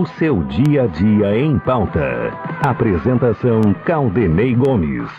[0.00, 2.00] O seu dia a dia em pauta.
[2.66, 5.10] Apresentação Caldenei Gomes.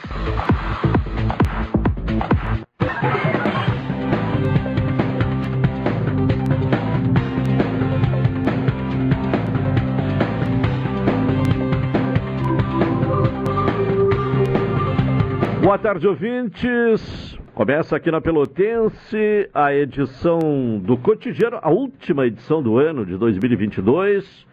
[15.62, 17.38] Boa tarde, ouvintes.
[17.54, 20.40] Começa aqui na Pelotense a edição
[20.80, 24.50] do Cotidiano, a última edição do ano de 2022.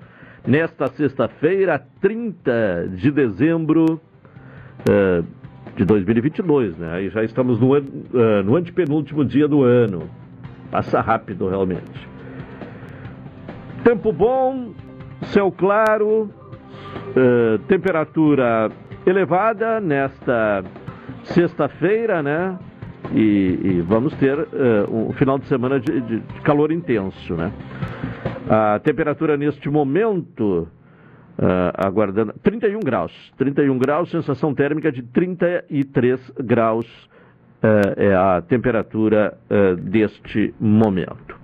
[0.49, 4.01] Nesta sexta-feira, 30 de dezembro
[4.89, 5.23] uh,
[5.77, 6.91] de 2022, né?
[6.95, 7.83] Aí já estamos no, uh,
[8.43, 10.09] no antepenúltimo dia do ano.
[10.71, 12.09] Passa rápido, realmente.
[13.85, 14.73] Tempo bom,
[15.25, 18.71] céu claro, uh, temperatura
[19.05, 20.65] elevada nesta
[21.25, 22.59] sexta-feira, né?
[23.13, 27.53] E, e, vamos ter uh, um final de semana de, de, de, calor intenso, né?
[28.49, 30.67] A temperatura neste momento,
[31.39, 33.13] uh, aguardando, 31 graus.
[33.37, 36.87] 31 graus, sensação térmica de 33 graus
[37.63, 39.37] uh, é a temperatura
[39.83, 41.37] deste momento.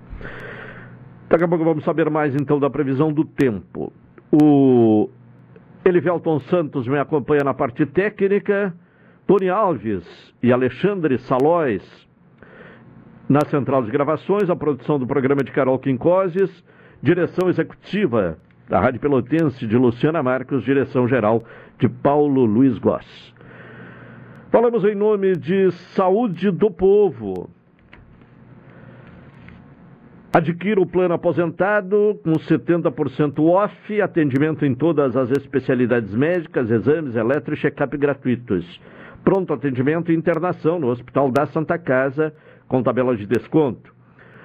[1.29, 3.93] Daqui a pouco vamos saber mais então da previsão do tempo.
[4.31, 5.09] O
[5.83, 8.73] Elivelton Santos me acompanha na parte técnica.
[9.27, 10.05] Tony Alves
[10.41, 11.83] e Alexandre Salóis
[13.27, 16.63] na central de gravações, a produção do programa de Carol Quincoses,
[17.01, 21.43] direção executiva da Rádio Pelotense de Luciana Marcos, direção geral
[21.79, 23.33] de Paulo Luiz Goss.
[24.51, 27.49] Falamos em nome de Saúde do Povo.
[30.33, 37.53] Adquira o plano aposentado com 70% off, atendimento em todas as especialidades médicas, exames, eletro
[37.53, 38.79] e check-up gratuitos
[39.25, 42.31] pronto atendimento e internação no Hospital da Santa Casa,
[42.67, 43.94] com tabela de desconto.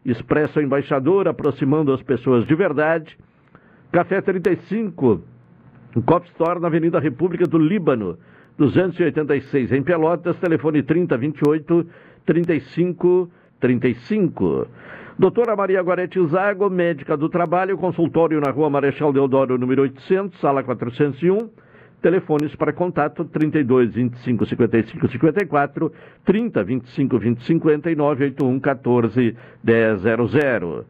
[0.00, 0.04] Guanabara.
[0.04, 3.16] Expresso Embaixador, aproximando as pessoas de verdade.
[3.92, 5.20] Café 35,
[6.06, 8.16] Cop Store na Avenida República do Líbano,
[8.56, 11.86] 286 em Pelotas, telefone 3028
[12.24, 14.66] 35 35.
[15.18, 20.62] Doutora Maria Gorete Zago, médica do trabalho, consultório na Rua Marechal Deodoro, número 800, sala
[20.62, 21.50] 401
[22.00, 25.92] Telefones para contato 32 25 55 54,
[26.24, 30.84] 30 25 20 59, 81 14 1000.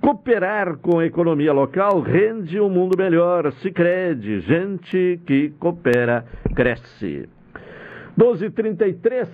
[0.00, 3.50] Cooperar com a economia local rende um mundo melhor.
[3.52, 7.28] Se crede, gente que coopera, cresce.
[8.18, 9.28] 12h33.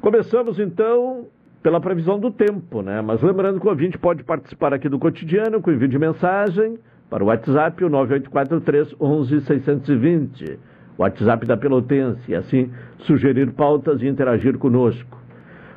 [0.00, 1.26] Começamos então
[1.62, 3.00] pela previsão do tempo, né?
[3.00, 6.78] Mas lembrando que o ouvinte pode participar aqui do cotidiano com envio de mensagem
[7.08, 10.58] para o WhatsApp, o 9843 11620.
[10.98, 15.18] WhatsApp da Pelotense, e assim sugerir pautas e interagir conosco.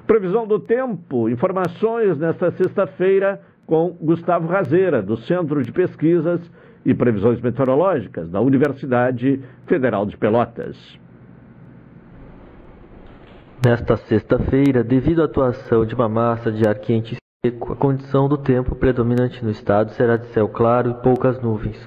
[0.07, 6.41] Previsão do tempo, informações nesta sexta-feira com Gustavo Razeira, do Centro de Pesquisas
[6.85, 10.75] e Previsões Meteorológicas da Universidade Federal de Pelotas.
[13.63, 18.75] Nesta sexta-feira, devido à atuação de uma massa de ar quente a condição do tempo
[18.75, 21.77] predominante no estado será de céu claro e poucas nuvens.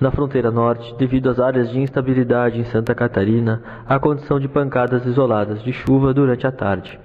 [0.00, 5.04] Na fronteira norte, devido às áreas de instabilidade em Santa Catarina, há condição de pancadas
[5.04, 6.96] isoladas de chuva durante a tarde.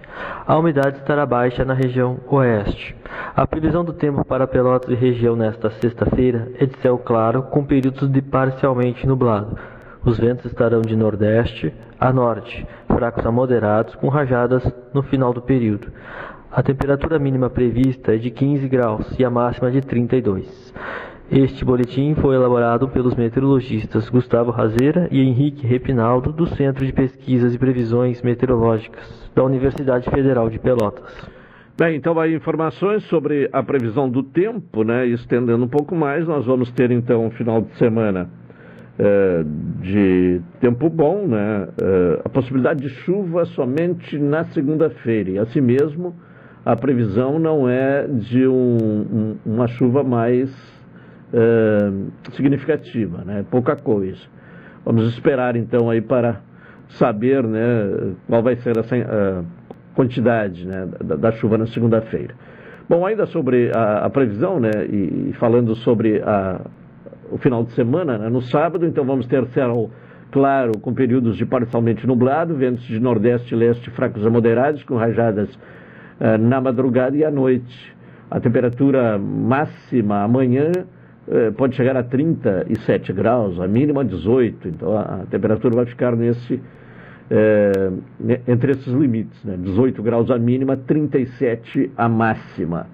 [0.46, 2.96] A umidade estará baixa na região oeste.
[3.36, 7.66] A previsão do tempo para Pelotas e região nesta sexta-feira é de céu claro, com
[7.66, 9.58] períodos de parcialmente nublado.
[10.06, 14.64] Os ventos estarão de nordeste a norte, fracos a moderados, com rajadas
[14.94, 15.88] no final do período.
[16.56, 20.74] A temperatura mínima prevista é de 15 graus e a máxima de 32.
[21.30, 27.54] Este boletim foi elaborado pelos meteorologistas Gustavo Razeira e Henrique Repinaldo, do Centro de Pesquisas
[27.54, 31.30] e Previsões Meteorológicas da Universidade Federal de Pelotas.
[31.78, 35.06] Bem, então aí informações sobre a previsão do tempo, né?
[35.08, 38.30] Estendendo um pouco mais, nós vamos ter então um final de semana
[38.98, 39.44] é,
[39.82, 41.68] de tempo bom, né?
[41.82, 45.32] É, a possibilidade de chuva somente na segunda-feira.
[45.32, 46.16] E assim mesmo,
[46.66, 50.50] a previsão não é de um, um, uma chuva mais
[51.32, 51.92] é,
[52.32, 53.46] significativa, né?
[53.52, 54.20] pouca coisa.
[54.84, 56.42] Vamos esperar então aí para
[56.90, 59.46] saber né, qual vai ser essa uh,
[59.96, 62.36] quantidade né, da, da, chuva na segunda-feira.
[62.88, 66.62] Bom, ainda sobre a, a previsão, né, e, e, falando sobre a,
[67.32, 69.90] o final de semana, né, no sábado, então vamos ter céu
[70.32, 74.96] claro com períodos de parcialmente nublado, ventos de nordeste e leste fracos a moderados, com
[74.96, 75.50] rajadas
[76.40, 77.96] na madrugada e à noite.
[78.30, 80.72] A temperatura máxima amanhã
[81.28, 86.60] uh, pode chegar a 37 graus, a mínima 18, então a, temperatura vai ficar nesse
[87.30, 87.92] é,
[88.48, 89.58] entre esses limites, né?
[89.58, 92.88] 18 graus a mínima, 37 a máxima.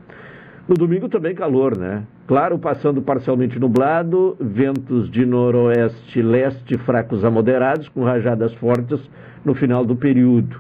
[0.68, 2.04] No domingo também calor, né?
[2.28, 9.02] Claro, passando parcialmente nublado, ventos de noroeste leste fracos a moderados, com rajadas fortes
[9.44, 10.56] no final do período.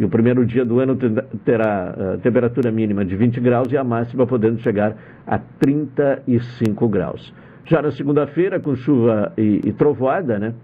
[0.00, 0.96] E o primeiro dia do ano
[1.44, 7.34] terá uh, temperatura mínima de 20 graus e a máxima podendo chegar a 35 graus.
[7.66, 10.54] Já na segunda-feira, com chuva e, e trovoada, né?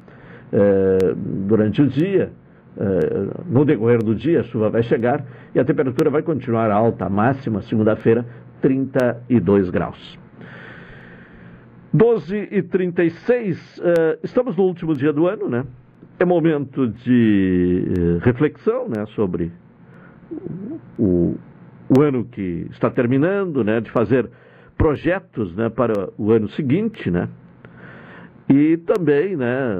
[0.50, 1.14] Uh,
[1.46, 2.32] durante o dia,
[2.78, 5.22] eh, no decorrer do dia, a chuva vai chegar
[5.54, 8.24] e a temperatura vai continuar alta, máxima, segunda-feira,
[8.62, 10.18] 32 graus.
[11.92, 13.82] 12 e 36, uh,
[14.22, 15.64] estamos no último dia do ano, né?
[16.18, 19.52] É momento de uh, reflexão, né, sobre
[20.98, 21.36] o,
[21.88, 24.30] o ano que está terminando, né, de fazer
[24.76, 27.28] projetos, né, para o ano seguinte, né?
[28.48, 29.74] E também, né,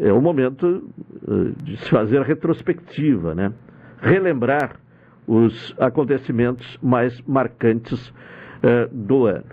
[0.00, 0.90] é o momento
[1.28, 3.52] eh, de se fazer retrospectiva, né?
[4.00, 4.80] Relembrar
[5.28, 9.44] os acontecimentos mais marcantes uh, do ano.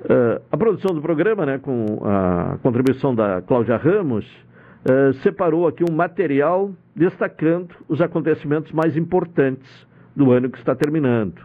[0.00, 4.26] Uh, a produção do programa, né, com a contribuição da Cláudia Ramos,
[4.88, 9.86] uh, separou aqui um material destacando os acontecimentos mais importantes
[10.16, 11.40] do ano que está terminando,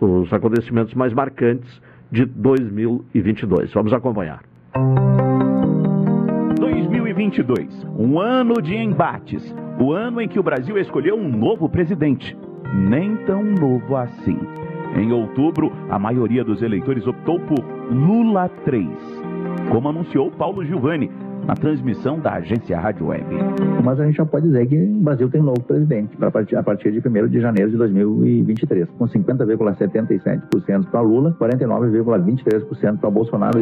[0.00, 1.80] os acontecimentos mais marcantes
[2.10, 3.72] de 2022.
[3.72, 4.42] Vamos acompanhar.
[6.58, 12.36] 2022, um ano de embates, o ano em que o Brasil escolheu um novo presidente.
[12.74, 14.38] Nem tão novo assim.
[14.96, 17.58] Em outubro, a maioria dos eleitores optou por
[17.90, 18.88] Lula 3,
[19.70, 21.10] como anunciou Paulo Giovanni,
[21.46, 23.24] na transmissão da agência Rádio Web.
[23.82, 26.30] Mas a gente já pode dizer que o Brasil tem um novo presidente a
[26.62, 33.58] partir, de 1 de janeiro de 2023, com 50,77% para Lula, 49,23% para Bolsonaro.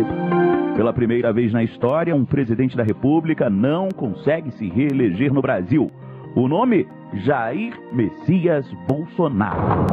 [0.77, 5.91] Pela primeira vez na história, um presidente da República não consegue se reeleger no Brasil.
[6.35, 6.87] O nome?
[7.13, 9.87] Jair Messias Bolsonaro.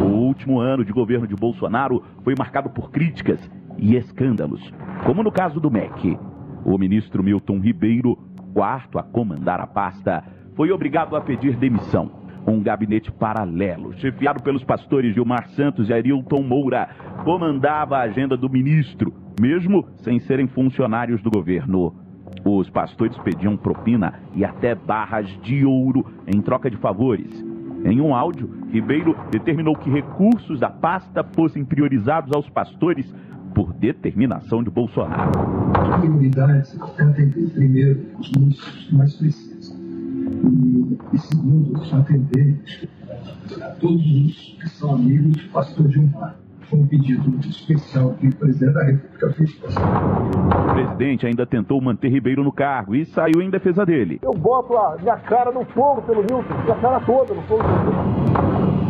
[0.00, 3.38] O último ano de governo de Bolsonaro foi marcado por críticas
[3.76, 4.60] e escândalos,
[5.06, 6.18] como no caso do MEC.
[6.64, 8.16] O ministro Milton Ribeiro,
[8.52, 10.24] quarto a comandar a pasta,
[10.54, 12.10] foi obrigado a pedir demissão.
[12.46, 16.88] Um gabinete paralelo, chefiado pelos pastores Gilmar Santos e Arilton Moura,
[17.24, 21.94] comandava a agenda do ministro, mesmo sem serem funcionários do governo.
[22.44, 27.44] Os pastores pediam propina e até barras de ouro em troca de favores.
[27.84, 33.14] Em um áudio, Ribeiro determinou que recursos da pasta fossem priorizados aos pastores
[33.54, 35.32] por determinação de Bolsonaro.
[35.74, 39.74] A prioridade é atender primeiro os municípios mais precisos.
[39.74, 42.60] E, e segundo, atender
[43.62, 46.36] a todos os que são amigos do pastor Gilmar
[46.68, 49.58] foi um pedido muito especial que o presidente da República fez.
[49.58, 54.18] O presidente ainda tentou manter Ribeiro no cargo e saiu em defesa dele.
[54.22, 57.62] Eu boto a minha cara no fogo pelo Milton, minha cara toda no fogo.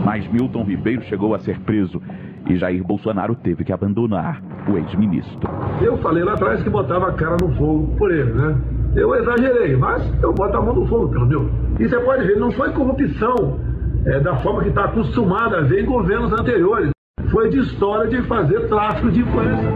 [0.04, 2.02] Mas Milton Ribeiro chegou a ser preso
[2.48, 5.48] e Jair Bolsonaro teve que abandonar o ex-ministro.
[5.82, 8.56] Eu falei lá atrás que botava a cara no fogo por ele, né?
[8.96, 11.50] Eu exagerei, mas eu boto a mão no fogo pelo meu.
[11.78, 13.60] E você pode ver, não foi corrupção
[14.06, 16.90] é, da forma que está acostumada a ver em governos anteriores
[17.30, 19.68] foi de história de fazer tráfico de influência.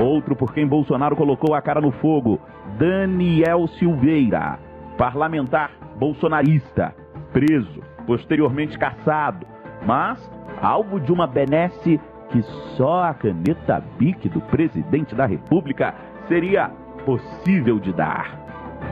[0.00, 2.40] Outro por quem Bolsonaro colocou a cara no fogo,
[2.78, 4.58] Daniel Silveira,
[4.96, 6.94] parlamentar bolsonarista,
[7.32, 9.46] preso, posteriormente caçado,
[9.86, 10.18] mas
[10.64, 12.42] alvo de uma benesse que
[12.76, 15.94] só a caneta BIC do presidente da República
[16.26, 16.70] seria
[17.04, 18.40] possível de dar.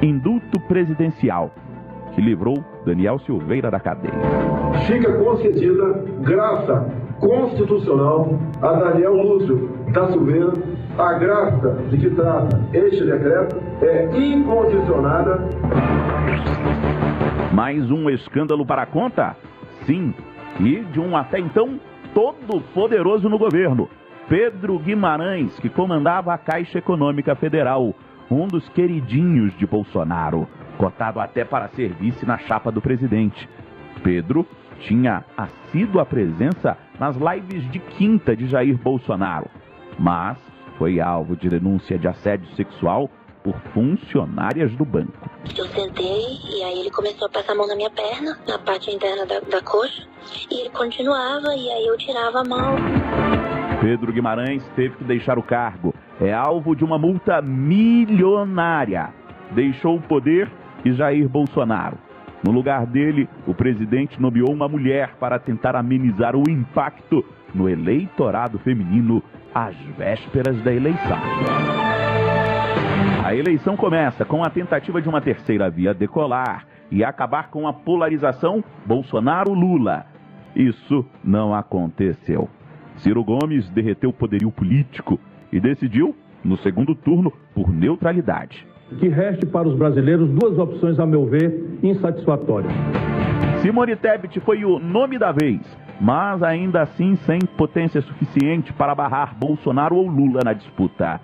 [0.03, 1.51] Indulto presidencial
[2.15, 4.13] que livrou Daniel Silveira da cadeia.
[4.87, 10.53] Fica concedida graça constitucional a Daniel Lúcio da Silveira.
[10.99, 15.49] A graça de que trata este decreto é incondicionada.
[17.51, 19.35] Mais um escândalo para a conta?
[19.87, 20.15] Sim,
[20.61, 21.81] e de um até então
[22.15, 23.89] todo poderoso no governo.
[24.29, 27.95] Pedro Guimarães, que comandava a Caixa Econômica Federal,
[28.31, 33.49] um dos queridinhos de Bolsonaro, cotado até para ser vice na chapa do presidente.
[34.03, 34.47] Pedro
[34.81, 39.49] tinha assídua presença nas lives de quinta de Jair Bolsonaro,
[39.99, 40.39] mas
[40.79, 43.11] foi alvo de denúncia de assédio sexual
[43.43, 45.31] por funcionárias do banco.
[45.57, 48.91] Eu sentei e aí ele começou a passar a mão na minha perna, na parte
[48.91, 50.07] interna da, da coxa,
[50.51, 52.77] e ele continuava e aí eu tirava a mão.
[53.81, 55.93] Pedro Guimarães teve que deixar o cargo.
[56.21, 59.13] É alvo de uma multa milionária.
[59.51, 60.49] Deixou o poder
[60.85, 61.99] e Jair Bolsonaro.
[62.45, 68.59] No lugar dele, o presidente nomeou uma mulher para tentar amenizar o impacto no eleitorado
[68.61, 69.23] feminino
[69.55, 71.19] às vésperas da eleição.
[73.25, 77.73] A eleição começa com a tentativa de uma terceira via decolar e acabar com a
[77.73, 80.07] polarização Bolsonaro-Lula.
[80.57, 82.49] Isso não aconteceu.
[82.97, 85.21] Ciro Gomes derreteu o poderio político
[85.53, 88.67] e decidiu, no segundo turno, por neutralidade.
[88.99, 92.73] Que reste para os brasileiros duas opções, a meu ver, insatisfatórias.
[93.59, 95.61] Simone Tebet foi o nome da vez,
[96.01, 101.21] mas ainda assim sem potência suficiente para barrar Bolsonaro ou Lula na disputa.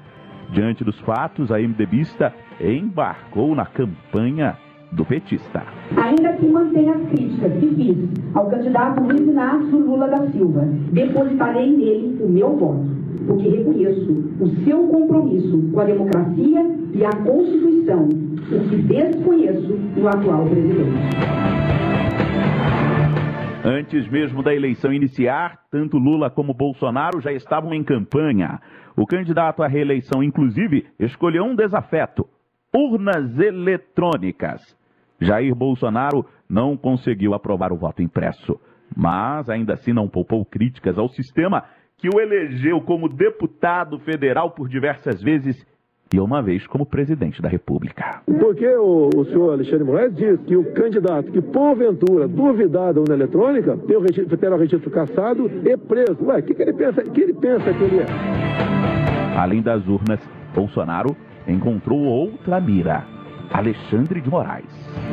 [0.52, 4.57] Diante dos fatos, a MDBista embarcou na campanha
[4.93, 5.62] do petista.
[5.97, 7.97] Ainda que mantenha as críticas que fiz
[8.35, 10.62] ao candidato Luiz Inácio Lula da Silva,
[10.93, 12.88] depositarei nele o meu voto,
[13.26, 20.09] porque reconheço o seu compromisso com a democracia e a Constituição, o que desconheço no
[20.09, 20.99] atual presidente.
[23.64, 28.60] Antes mesmo da eleição iniciar, tanto Lula como Bolsonaro já estavam em campanha.
[28.96, 32.26] O candidato à reeleição, inclusive, escolheu um desafeto:
[32.72, 34.76] urnas eletrônicas.
[35.20, 38.60] Jair Bolsonaro não conseguiu aprovar o voto impresso,
[38.96, 41.64] mas ainda assim não poupou críticas ao sistema
[41.96, 45.66] que o elegeu como deputado federal por diversas vezes
[46.12, 48.22] e uma vez como presidente da República.
[48.40, 53.14] Porque o, o senhor Alexandre Moraes diz que o candidato que, porventura, duvidar da urna
[53.14, 56.24] eletrônica, tem o registro, terá o registro cassado e preso.
[56.24, 58.06] Ué, o que, que, ele pensa, que ele pensa que ele é?
[59.36, 60.20] Além das urnas,
[60.54, 63.04] Bolsonaro encontrou outra mira,
[63.52, 65.07] Alexandre de Moraes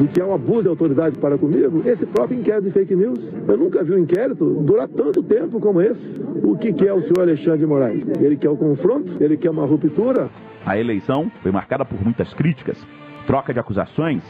[0.00, 3.18] de que há um abuso de autoridade para comigo, esse próprio inquérito de fake news.
[3.48, 6.00] Eu nunca vi um inquérito durar tanto tempo como esse.
[6.42, 8.02] O que quer o senhor Alexandre de Moraes?
[8.20, 9.22] Ele quer o confronto?
[9.22, 10.28] Ele quer uma ruptura?
[10.64, 12.84] A eleição foi marcada por muitas críticas,
[13.26, 14.22] troca de acusações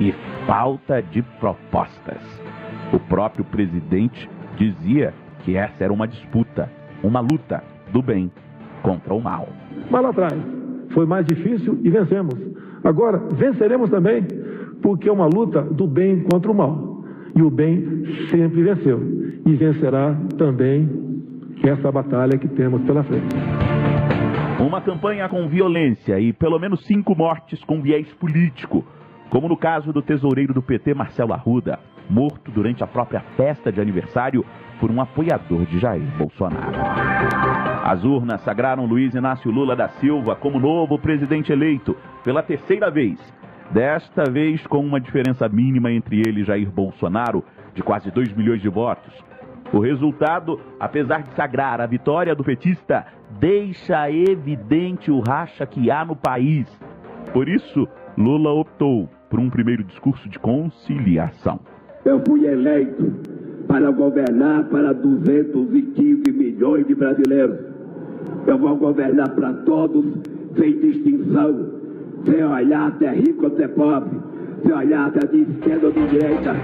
[0.00, 0.12] e
[0.46, 2.20] falta de propostas.
[2.92, 6.70] O próprio presidente dizia que essa era uma disputa,
[7.02, 8.30] uma luta do bem
[8.82, 9.48] contra o mal.
[9.90, 10.34] Mas lá atrás
[10.90, 12.34] foi mais difícil e vencemos.
[12.82, 14.26] Agora venceremos também
[14.82, 17.04] porque é uma luta do bem contra o mal.
[17.34, 19.00] E o bem sempre venceu.
[19.44, 20.88] E vencerá também
[21.62, 23.34] essa batalha que temos pela frente.
[24.60, 28.84] Uma campanha com violência e pelo menos cinco mortes com viés político,
[29.30, 31.78] como no caso do tesoureiro do PT, Marcelo Arruda,
[32.08, 34.44] morto durante a própria festa de aniversário
[34.80, 36.76] por um apoiador de Jair Bolsonaro.
[37.84, 43.18] As urnas sagraram Luiz Inácio Lula da Silva como novo presidente eleito pela terceira vez
[43.70, 47.44] Desta vez com uma diferença mínima entre ele e Jair Bolsonaro,
[47.74, 49.12] de quase 2 milhões de votos.
[49.72, 53.04] O resultado, apesar de sagrar a vitória do petista,
[53.40, 56.66] deixa evidente o racha que há no país.
[57.32, 61.58] Por isso, Lula optou por um primeiro discurso de conciliação.
[62.04, 63.12] Eu fui eleito
[63.66, 67.58] para governar para 215 milhões de brasileiros.
[68.46, 70.04] Eu vou governar para todos,
[70.56, 71.75] sem distinção
[72.24, 74.20] sem olhar até rico ou até pobre,
[74.62, 76.54] sem olhar até de esquerda ou de direita.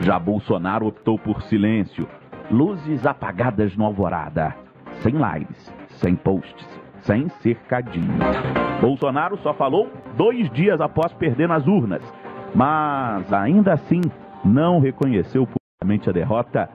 [0.00, 2.06] Já Bolsonaro optou por silêncio,
[2.50, 4.54] luzes apagadas no alvorada,
[5.02, 6.66] sem lives, sem posts,
[7.00, 8.18] sem cercadinho.
[8.80, 12.02] Bolsonaro só falou dois dias após perder nas urnas,
[12.54, 14.00] mas ainda assim
[14.44, 16.68] não reconheceu publicamente a derrota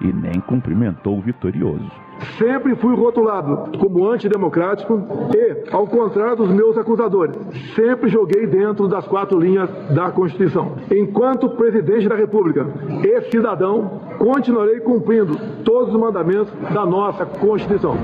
[0.00, 2.05] e nem cumprimentou o vitorioso.
[2.38, 7.36] Sempre fui rotulado como antidemocrático e, ao contrário dos meus acusadores,
[7.74, 10.76] sempre joguei dentro das quatro linhas da Constituição.
[10.90, 12.66] Enquanto presidente da República
[13.04, 17.96] e cidadão, continuarei cumprindo todos os mandamentos da nossa Constituição.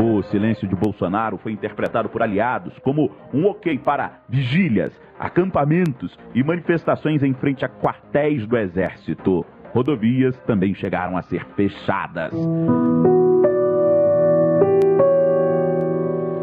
[0.00, 6.42] O silêncio de Bolsonaro foi interpretado por aliados como um ok para vigílias, acampamentos e
[6.42, 12.32] manifestações em frente a quartéis do Exército rodovias também chegaram a ser fechadas.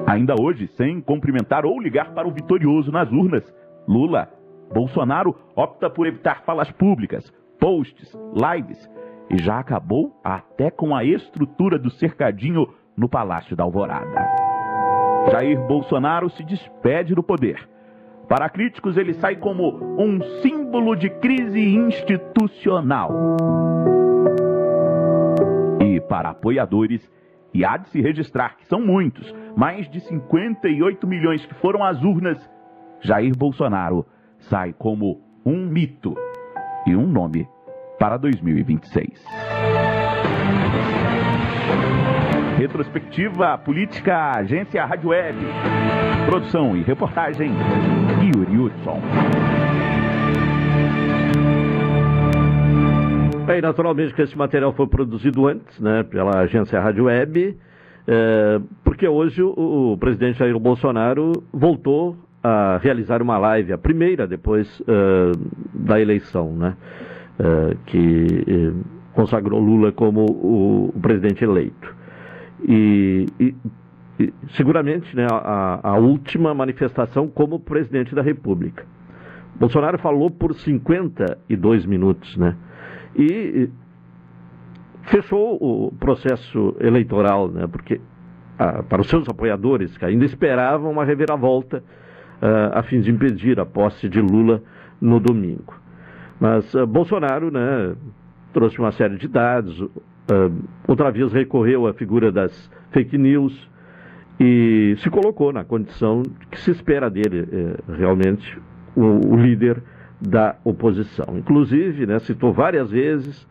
[0.08, 3.44] Ainda hoje, sem cumprimentar ou ligar para o vitorioso nas urnas,
[3.88, 4.29] Lula,
[4.74, 8.89] Bolsonaro opta por evitar falas públicas, posts, lives
[9.29, 14.25] e já acabou até com a estrutura do cercadinho no Palácio da Alvorada.
[15.32, 17.67] Jair Bolsonaro se despede do poder.
[18.27, 23.12] Para críticos, ele sai como um símbolo de crise institucional.
[25.79, 27.10] E para apoiadores,
[27.53, 32.01] e há de se registrar que são muitos, mais de 58 milhões que foram às
[32.03, 32.38] urnas,
[33.01, 34.05] Jair Bolsonaro
[34.39, 36.15] sai como um mito
[36.88, 37.48] e um nome
[38.00, 39.24] para 2026.
[42.57, 45.38] Retrospectiva Política Agência Rádio Web.
[46.25, 47.51] Produção e reportagem
[48.24, 49.01] Yuri Hudson.
[53.45, 57.57] Bem, naturalmente que esse material foi produzido antes, né, pela agência Rádio Web,
[58.07, 64.25] é, porque hoje o, o, presidente Jair Bolsonaro voltou a realizar uma live, a primeira
[64.25, 65.31] depois uh,
[65.74, 66.75] da eleição, né,
[67.39, 68.74] uh, que
[69.13, 72.04] consagrou Lula como o, o presidente eleito.
[72.67, 73.55] E, e,
[74.19, 78.86] e seguramente né, a, a, última manifestação como presidente da República.
[79.60, 82.55] Bolsonaro falou por 52 minutos, né?
[83.15, 83.69] E
[85.03, 87.67] fechou o processo eleitoral, né?
[87.67, 88.01] Porque
[88.57, 91.84] ah, para os seus apoiadores que ainda esperavam uma reviravolta
[92.41, 94.62] ah, a fim de impedir a posse de Lula
[95.00, 95.79] no domingo.
[96.39, 97.95] Mas ah, Bolsonaro, né?
[98.53, 99.86] Trouxe uma série de dados,
[100.88, 103.70] outra vez recorreu à figura das fake news
[104.39, 108.60] e se colocou na condição que se espera dele, eh, realmente,
[108.96, 109.82] o, o, líder
[110.20, 111.38] da oposição.
[111.38, 113.44] Inclusive, né, citou várias vezes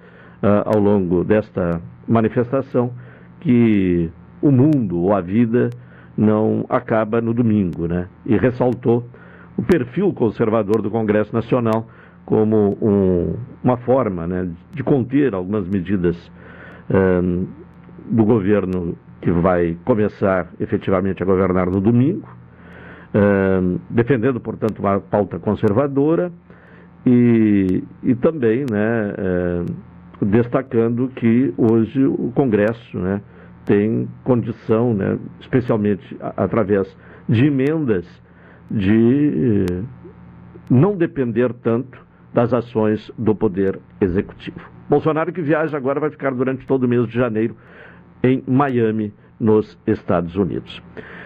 [0.43, 2.93] uh, ao longo desta manifestação
[3.41, 4.11] que
[4.43, 5.71] o mundo ou a vida
[6.17, 8.09] não acaba no domingo, né?
[8.25, 9.05] E ressaltou
[9.57, 11.87] o perfil conservador do Congresso Nacional
[12.25, 16.17] como um, uma forma né, de conter algumas medidas
[16.91, 17.47] um,
[18.11, 22.29] do governo que vai começar efetivamente a governar no domingo,
[23.15, 26.31] um, defendendo, portanto, uma pauta conservadora
[27.07, 29.65] e, e também né,
[30.21, 33.21] destacando que hoje o Congresso né,
[33.65, 36.95] tem condição, né, especialmente através
[37.29, 38.07] de emendas,
[38.71, 39.83] de eh,
[40.71, 41.99] não depender tanto
[42.33, 44.74] das ações do Poder Executivo.
[44.89, 47.57] Bolsonaro que viaja agora vai ficar durante todo o mês de janeiro
[48.23, 50.83] em Miami, nos Estados Unidos.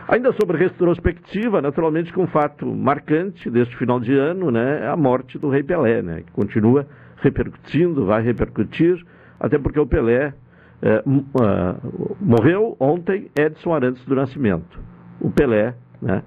[0.08, 4.96] Ainda sobre retrospectiva, naturalmente que um fato marcante deste final de ano né, é a
[4.96, 6.86] morte do rei Pelé, né, que continua
[7.18, 9.04] repercutindo, vai repercutir,
[9.38, 10.32] até porque o Pelé
[10.80, 14.80] é, uh, morreu ontem Edson Arantes do Nascimento.
[15.20, 16.22] O Pelé, né,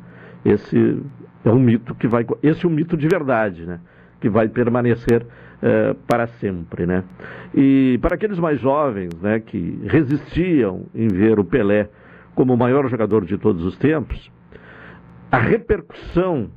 [0.46, 1.02] esse
[1.44, 3.80] é um mito que vai, esse é um mito de verdade, né,
[4.22, 5.26] que vai permanecer
[5.62, 7.04] é, para sempre, né?
[7.54, 11.90] E para aqueles mais jovens, né, que resistiam em ver o Pelé
[12.34, 14.32] como o maior jogador de todos os tempos,
[15.30, 16.50] a repercussão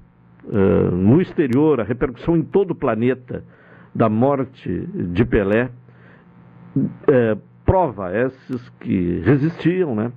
[0.45, 3.45] uh, no exterior, a repercussão em todo o planeta
[3.95, 4.69] da morte
[5.13, 5.71] de Pelé,
[6.77, 10.13] uh, prova esses que resistiam, né,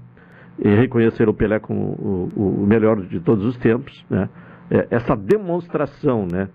[0.59, 4.29] e reconheceram o Pelé como o, o melhor de todos os tempos, né,
[4.89, 6.49] essa demonstração, né,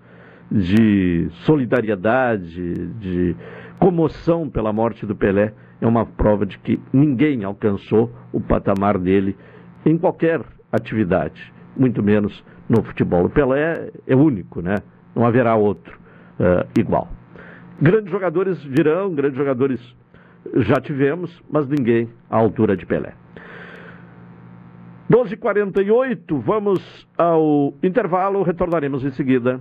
[0.52, 3.34] de solidariedade, de
[3.78, 9.36] comoção pela morte do Pelé, é uma prova de que ninguém alcançou o patamar dele
[9.84, 13.24] em qualquer atividade, muito menos no futebol.
[13.24, 14.76] O Pelé é único, né?
[15.16, 15.98] Não haverá outro
[16.38, 17.08] uh, igual.
[17.80, 19.80] Grandes jogadores virão, grandes jogadores
[20.56, 23.14] já tivemos, mas ninguém à altura de Pelé.
[25.10, 29.60] 12h48, vamos ao intervalo, retornaremos em seguida.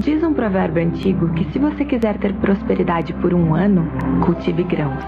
[0.00, 3.86] Diz um provérbio antigo que se você quiser ter prosperidade por um ano,
[4.24, 5.04] cultive grãos.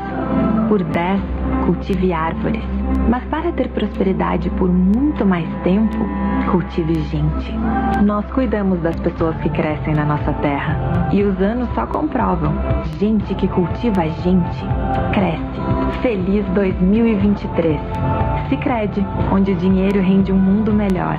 [0.69, 1.19] Por dez,
[1.65, 2.63] cultive árvores.
[3.09, 5.97] Mas para ter prosperidade por muito mais tempo,
[6.51, 7.55] cultive gente.
[8.05, 11.09] Nós cuidamos das pessoas que crescem na nossa terra.
[11.11, 12.53] E os anos só comprovam.
[12.99, 14.61] Gente que cultiva gente,
[15.15, 16.03] cresce.
[16.03, 17.81] Feliz 2023.
[18.51, 19.03] Sicredi,
[19.33, 21.19] onde o dinheiro rende um mundo melhor.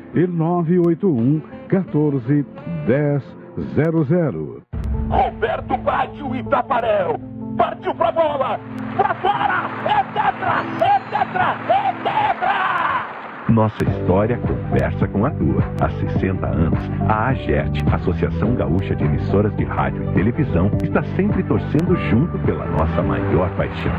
[0.13, 2.45] e 981 14
[2.87, 4.61] 1000.
[5.09, 7.19] Roberto bate o Itaparel.
[7.57, 8.59] Partiu pra bola.
[8.95, 9.69] Pra fora.
[9.85, 10.63] É tetra.
[10.85, 11.57] É tetra.
[11.69, 13.11] É tetra.
[13.49, 15.61] Nossa história conversa com a tua.
[15.81, 21.43] Há 60 anos, a AGERT, Associação Gaúcha de Emissoras de Rádio e Televisão, está sempre
[21.43, 23.91] torcendo junto pela nossa maior paixão.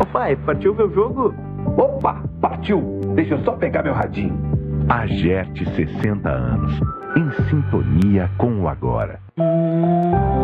[0.00, 1.34] Ô pai, partiu ver o jogo?
[1.76, 3.00] Opa, partiu.
[3.14, 4.53] Deixa eu só pegar meu radinho.
[4.88, 6.78] AGERT 60 anos,
[7.16, 9.18] em sintonia com o agora.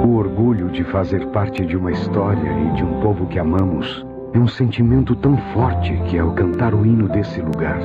[0.03, 4.39] O orgulho de fazer parte de uma história e de um povo que amamos é
[4.39, 7.81] um sentimento tão forte que, ao cantar o hino desse lugar,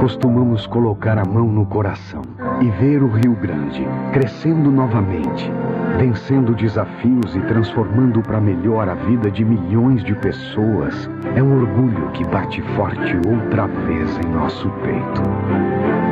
[0.00, 2.22] costumamos colocar a mão no coração
[2.60, 5.48] e ver o Rio Grande crescendo novamente,
[5.98, 11.08] vencendo desafios e transformando para melhor a vida de milhões de pessoas.
[11.34, 15.22] É um orgulho que bate forte outra vez em nosso peito.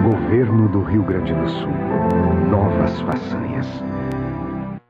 [0.03, 1.73] Governo do Rio Grande do Sul.
[2.51, 3.85] Novas façanhas.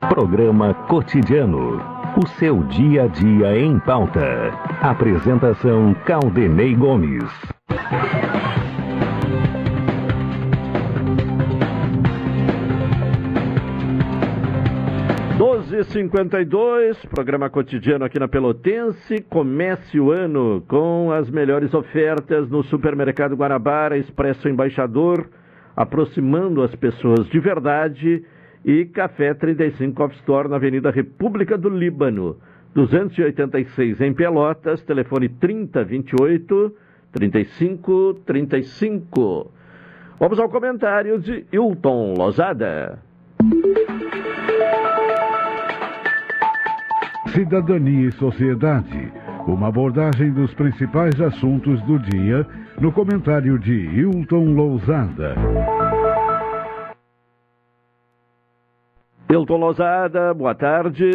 [0.08, 1.80] Programa Cotidiano.
[2.16, 4.52] O seu dia a dia em pauta.
[4.80, 7.30] Apresentação Caldenei Gomes.
[15.38, 19.24] 12h52, programa cotidiano aqui na Pelotense.
[19.30, 25.30] Comece o ano com as melhores ofertas no Supermercado Guanabara, Expresso Embaixador,
[25.76, 28.24] aproximando as pessoas de verdade.
[28.64, 32.36] E Café 35 Off Store na Avenida República do Líbano,
[32.74, 36.74] 286 em Pelotas, telefone 3028
[37.12, 39.52] 3535.
[40.18, 43.06] Vamos ao comentário de Hilton Lozada.
[47.32, 49.12] Cidadania e Sociedade.
[49.46, 52.46] Uma abordagem dos principais assuntos do dia
[52.80, 55.34] no comentário de Hilton Lousada.
[59.30, 61.10] Hilton Lousada, boa tarde.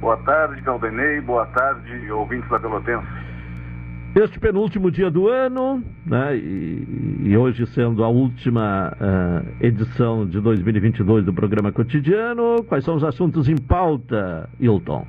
[0.00, 1.20] Boa tarde, Caldenei.
[1.22, 3.23] Boa tarde, ouvintes da Pelotense.
[4.14, 10.40] Este penúltimo dia do ano, né, e, e hoje sendo a última uh, edição de
[10.40, 15.04] 2022 do programa cotidiano, quais são os assuntos em pauta, Hilton?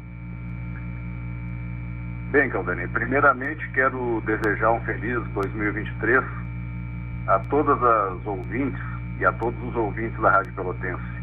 [2.31, 6.23] Bem, Caldanei, primeiramente quero desejar um feliz 2023
[7.27, 8.81] a todas as ouvintes
[9.19, 11.15] e a todos os ouvintes da Rádio Pelotense.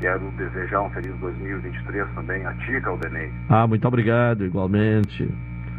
[0.00, 3.30] Quero desejar um feliz 2023 também a ti, Caldenei.
[3.50, 5.28] Ah, muito obrigado, igualmente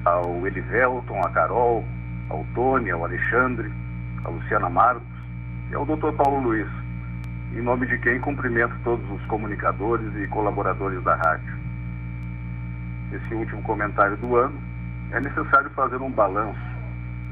[0.06, 1.84] ao Elivelton, a Carol,
[2.30, 3.72] ao Tony, ao Alexandre,
[4.24, 5.04] a Luciana Marcos
[5.72, 6.12] e ao Dr.
[6.16, 6.68] Paulo Luiz,
[7.54, 11.56] em nome de quem cumprimento todos os comunicadores e colaboradores da rádio.
[13.12, 14.60] Nesse último comentário do ano,
[15.12, 16.60] é necessário fazer um balanço,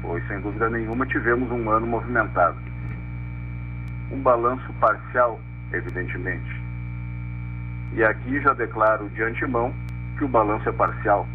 [0.02, 2.56] pois sem dúvida nenhuma tivemos um ano movimentado.
[4.10, 5.40] Um balanço parcial,
[5.72, 6.62] evidentemente.
[7.92, 9.72] E aqui já declaro de antemão
[10.18, 11.26] que o balanço é parcial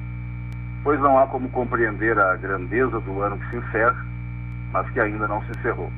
[0.84, 4.06] pois não há como compreender a grandeza do ano que se encerra,
[4.72, 5.92] mas que ainda não se encerrou.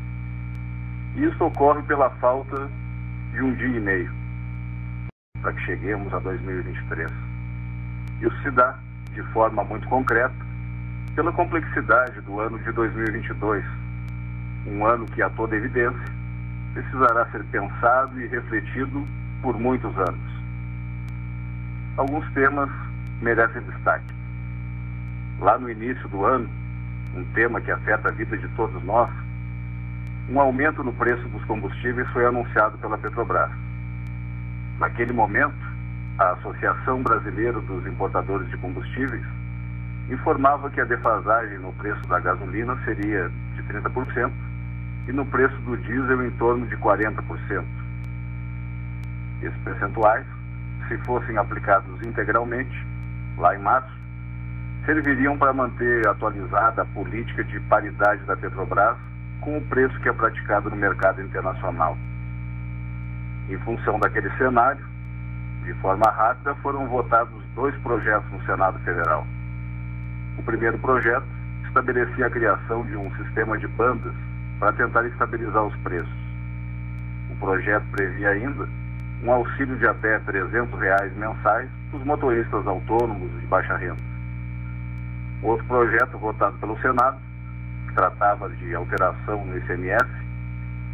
[1.16, 2.70] Isso ocorre pela falta
[3.32, 4.22] de um dia e meio
[5.42, 7.12] para que cheguemos a 2023.
[8.22, 8.78] Isso se dá,
[9.14, 10.34] de forma muito concreta,
[11.16, 13.66] pela complexidade do ano de 2022,
[14.68, 16.14] um ano que, a toda evidência,
[16.74, 19.06] precisará ser pensado e refletido
[19.42, 20.32] por muitos anos.
[21.98, 22.70] Alguns temas
[23.22, 24.21] merecem destaque
[25.42, 26.48] lá no início do ano,
[27.16, 29.10] um tema que afeta a vida de todos nós,
[30.30, 33.52] um aumento no preço dos combustíveis foi anunciado pela Petrobras.
[34.80, 35.58] Naquele momento,
[36.20, 39.26] a Associação Brasileira dos Importadores de Combustíveis
[40.10, 44.32] informava que a defasagem no preço da gasolina seria de 30%
[45.08, 47.64] e no preço do diesel em torno de 40%.
[49.42, 50.26] Esses percentuais,
[50.88, 52.86] se fossem aplicados integralmente,
[53.38, 54.01] lá em março,
[54.86, 58.98] serviriam para manter atualizada a política de paridade da Petrobras
[59.40, 61.98] com o preço que é praticado no mercado internacional.
[63.50, 64.86] Em função daquele cenário,
[65.64, 69.26] de forma rápida, foram votados dois projetos no Senado Federal.
[70.38, 71.26] O primeiro projeto
[71.68, 74.14] estabelecia a criação de um sistema de bandas
[74.60, 76.22] para tentar estabilizar os preços.
[77.30, 78.68] O projeto previa ainda
[79.24, 84.11] um auxílio de até 300 reais mensais para os motoristas autônomos de baixa renda.
[85.44, 87.18] Outro projeto votado pelo Senado,
[87.88, 90.06] que tratava de alteração no ICMS,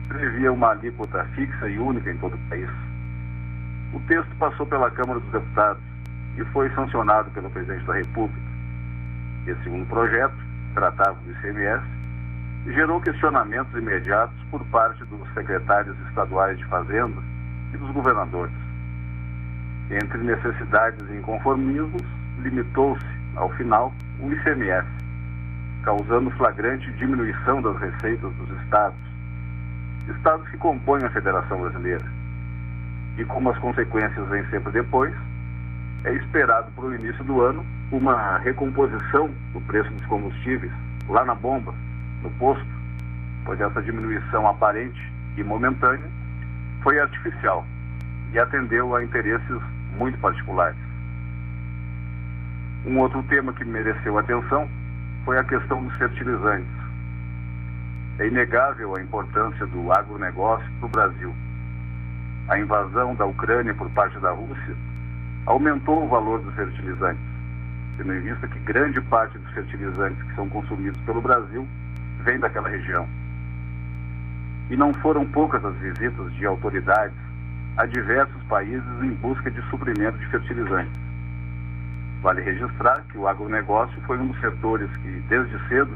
[0.07, 2.69] previa uma alíquota fixa e única em todo o país.
[3.93, 5.83] O texto passou pela Câmara dos Deputados
[6.37, 8.47] e foi sancionado pelo Presidente da República.
[9.47, 10.35] Esse segundo projeto,
[10.73, 11.83] tratava do ICMS,
[12.67, 17.21] gerou questionamentos imediatos por parte dos secretários estaduais de Fazenda
[17.73, 18.53] e dos governadores.
[19.89, 22.03] Entre necessidades e inconformismos,
[22.39, 23.05] limitou-se,
[23.35, 24.87] ao final, o ICMS,
[25.83, 28.97] causando flagrante diminuição das receitas dos estados,
[30.09, 32.05] estados que compõem a Federação Brasileira.
[33.17, 35.13] E como as consequências vêm sempre depois,
[36.03, 40.71] é esperado para o início do ano uma recomposição do preço dos combustíveis
[41.07, 41.73] lá na bomba,
[42.21, 42.67] no posto,
[43.45, 45.01] pois essa diminuição aparente
[45.37, 46.09] e momentânea
[46.81, 47.65] foi artificial
[48.33, 49.61] e atendeu a interesses
[49.97, 50.86] muito particulares.
[52.87, 54.65] Um outro tema que mereceu atenção
[55.25, 56.71] foi a questão dos fertilizantes.
[58.17, 61.35] É inegável a importância do agronegócio para o Brasil.
[62.47, 64.73] A invasão da Ucrânia por parte da Rússia
[65.45, 67.21] aumentou o valor dos fertilizantes,
[67.97, 71.67] tendo em vista que grande parte dos fertilizantes que são consumidos pelo Brasil
[72.23, 73.05] vem daquela região.
[74.69, 77.17] E não foram poucas as visitas de autoridades
[77.75, 81.06] a diversos países em busca de suprimento de fertilizantes.
[82.21, 85.95] Vale registrar que o agronegócio foi um dos setores que, desde cedo,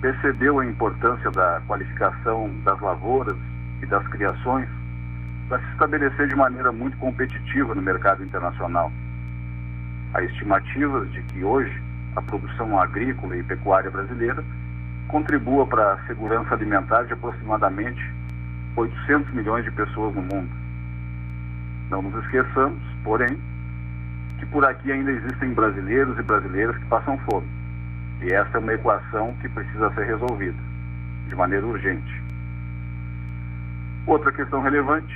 [0.00, 3.36] percebeu a importância da qualificação das lavouras
[3.82, 4.68] e das criações
[5.48, 8.92] para se estabelecer de maneira muito competitiva no mercado internacional.
[10.12, 11.82] Há estimativas de que hoje
[12.14, 14.44] a produção agrícola e pecuária brasileira
[15.08, 18.02] contribua para a segurança alimentar de aproximadamente
[18.76, 20.50] 800 milhões de pessoas no mundo.
[21.90, 23.38] Não nos esqueçamos, porém,
[24.38, 27.46] que por aqui ainda existem brasileiros e brasileiras que passam fome.
[28.22, 30.58] E essa é uma equação que precisa ser resolvida
[31.28, 32.22] de maneira urgente.
[34.06, 35.14] Outra questão relevante,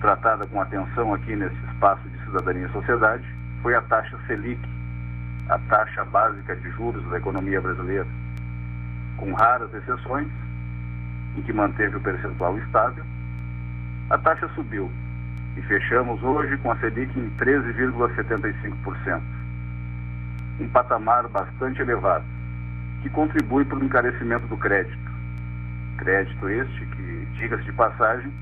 [0.00, 3.24] tratada com atenção aqui nesse espaço de cidadania e sociedade,
[3.62, 4.60] foi a taxa Selic,
[5.48, 8.06] a taxa básica de juros da economia brasileira
[9.20, 10.28] com raras exceções,
[11.36, 13.04] em que manteve o percentual estável,
[14.08, 14.90] a taxa subiu
[15.56, 19.20] e fechamos hoje com a Selic em 13,75%.
[20.60, 22.24] Um patamar bastante elevado,
[23.02, 25.10] que contribui para o encarecimento do crédito.
[25.98, 28.32] Crédito este que, diga-se de passagem,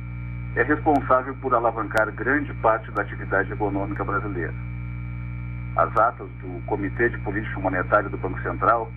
[0.57, 4.55] é responsável por alavancar grande parte da atividade econômica brasileira.
[5.77, 8.90] As atas do Comitê de Política Monetária do Banco Central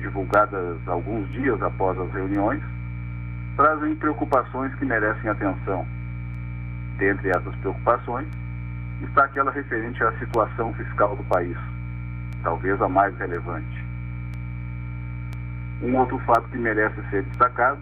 [0.00, 2.62] divulgadas alguns dias após as reuniões,
[3.56, 5.86] trazem preocupações que merecem atenção.
[7.00, 8.28] Dentre essas preocupações,
[9.02, 11.56] está aquela referente à situação fiscal do país,
[12.42, 13.84] talvez a mais relevante.
[15.82, 17.78] Um outro fato que merece ser destacado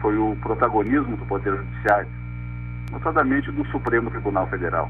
[0.00, 2.08] foi o protagonismo do Poder Judiciário,
[2.92, 4.88] notadamente do Supremo Tribunal Federal.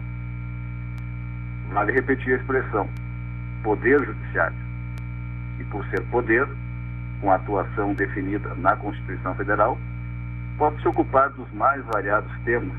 [1.72, 2.86] Vale repetir a expressão:
[3.62, 4.58] Poder Judiciário
[5.58, 6.46] e por ser poder,
[7.18, 9.78] com atuação definida na Constituição Federal,
[10.58, 12.76] pode se ocupar dos mais variados temas,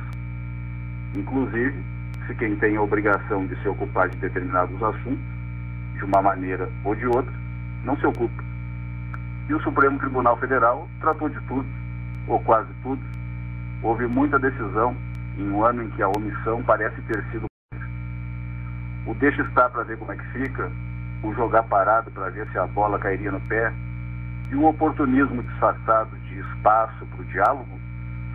[1.15, 1.83] inclusive
[2.27, 5.23] se quem tem a obrigação de se ocupar de determinados assuntos,
[5.95, 7.33] de uma maneira ou de outra,
[7.83, 8.43] não se ocupa.
[9.47, 11.67] E o Supremo Tribunal Federal tratou de tudo,
[12.27, 13.01] ou quase tudo.
[13.83, 14.95] Houve muita decisão
[15.37, 17.45] em um ano em que a omissão parece ter sido.
[19.05, 20.71] O deixa estar para ver como é que fica
[21.21, 23.71] o jogar parado para ver se a bola cairia no pé
[24.49, 27.74] e o oportunismo disfarçado de espaço para o diálogo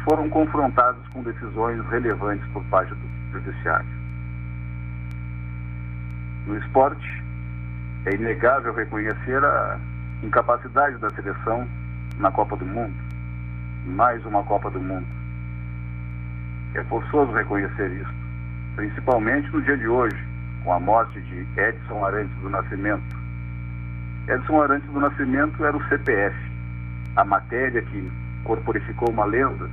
[0.05, 3.89] foram confrontados com decisões relevantes por parte do judiciário.
[6.47, 7.23] No esporte,
[8.07, 9.79] é inegável reconhecer a
[10.23, 11.67] incapacidade da seleção
[12.19, 12.95] na Copa do Mundo,
[13.87, 15.07] mais uma Copa do Mundo.
[16.75, 18.15] É forçoso reconhecer isso,
[18.77, 20.17] principalmente no dia de hoje,
[20.65, 23.21] com a morte de Edson Arantes do Nascimento.
[24.29, 26.37] Edson Arantes do Nascimento era o CPF,
[27.17, 28.11] a matéria que
[28.45, 29.69] corporificou uma lenda,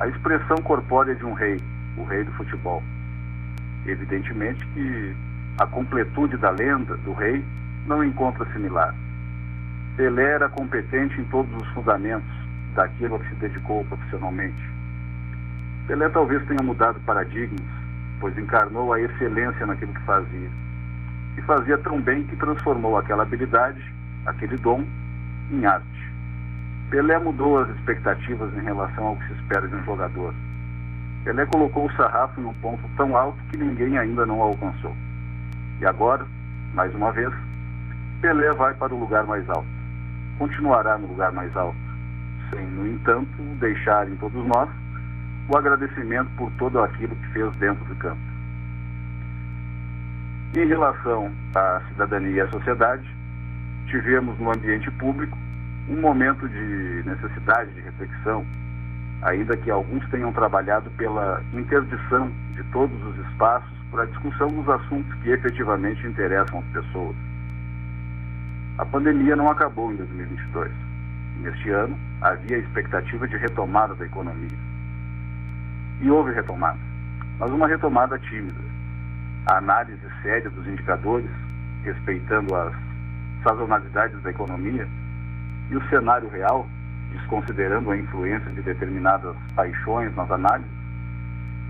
[0.00, 1.60] a expressão corpórea de um rei,
[1.96, 2.82] o rei do futebol.
[3.86, 5.16] Evidentemente que
[5.58, 7.44] a completude da lenda do rei
[7.86, 8.94] não encontra similar.
[9.96, 12.30] Pelé era competente em todos os fundamentos
[12.74, 14.70] daquilo a que se dedicou profissionalmente.
[15.86, 17.66] Pelé talvez tenha mudado paradigmas,
[18.20, 20.48] pois encarnou a excelência naquilo que fazia.
[21.36, 23.82] E fazia tão bem que transformou aquela habilidade,
[24.26, 24.84] aquele dom,
[25.50, 26.01] em arte.
[26.92, 30.34] Pelé mudou as expectativas em relação ao que se espera de um jogador.
[31.24, 34.94] Pelé colocou o sarrafo num ponto tão alto que ninguém ainda não alcançou.
[35.80, 36.26] E agora,
[36.74, 37.32] mais uma vez,
[38.20, 39.66] Pelé vai para o lugar mais alto.
[40.38, 41.78] Continuará no lugar mais alto,
[42.50, 44.68] sem, no entanto, deixar em todos nós
[45.48, 48.20] o agradecimento por tudo aquilo que fez dentro do campo.
[50.54, 53.08] Em relação à cidadania e à sociedade,
[53.86, 55.38] tivemos no ambiente público
[55.92, 58.46] um momento de necessidade de reflexão,
[59.20, 64.66] ainda que alguns tenham trabalhado pela interdição de todos os espaços para a discussão dos
[64.70, 67.14] assuntos que efetivamente interessam as pessoas.
[68.78, 70.72] A pandemia não acabou em 2022.
[71.40, 74.58] Neste ano, havia a expectativa de retomada da economia.
[76.00, 76.78] E houve retomada,
[77.38, 78.60] mas uma retomada tímida.
[79.46, 81.30] A análise séria dos indicadores,
[81.84, 82.72] respeitando as
[83.42, 84.88] sazonalidades da economia,
[85.72, 86.68] e o cenário real,
[87.12, 90.70] desconsiderando a influência de determinadas paixões nas análises,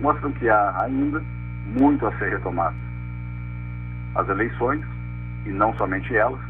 [0.00, 1.22] mostram que há ainda
[1.66, 2.74] muito a ser retomado.
[4.16, 4.84] As eleições,
[5.46, 6.40] e não somente elas,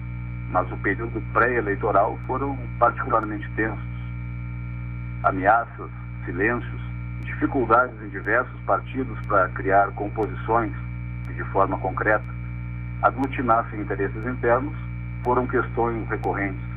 [0.51, 3.93] mas o período pré-eleitoral foram particularmente tensos.
[5.23, 5.91] Ameaças,
[6.25, 6.81] silêncios,
[7.21, 10.73] dificuldades em diversos partidos para criar composições
[11.27, 12.25] que, de forma concreta,
[13.03, 14.75] aglutinassem interesses internos
[15.23, 16.72] foram questões recorrentes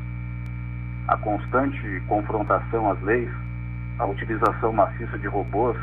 [1.08, 3.30] a constante confrontação às leis,
[4.00, 5.78] a utilização maciça de robôs,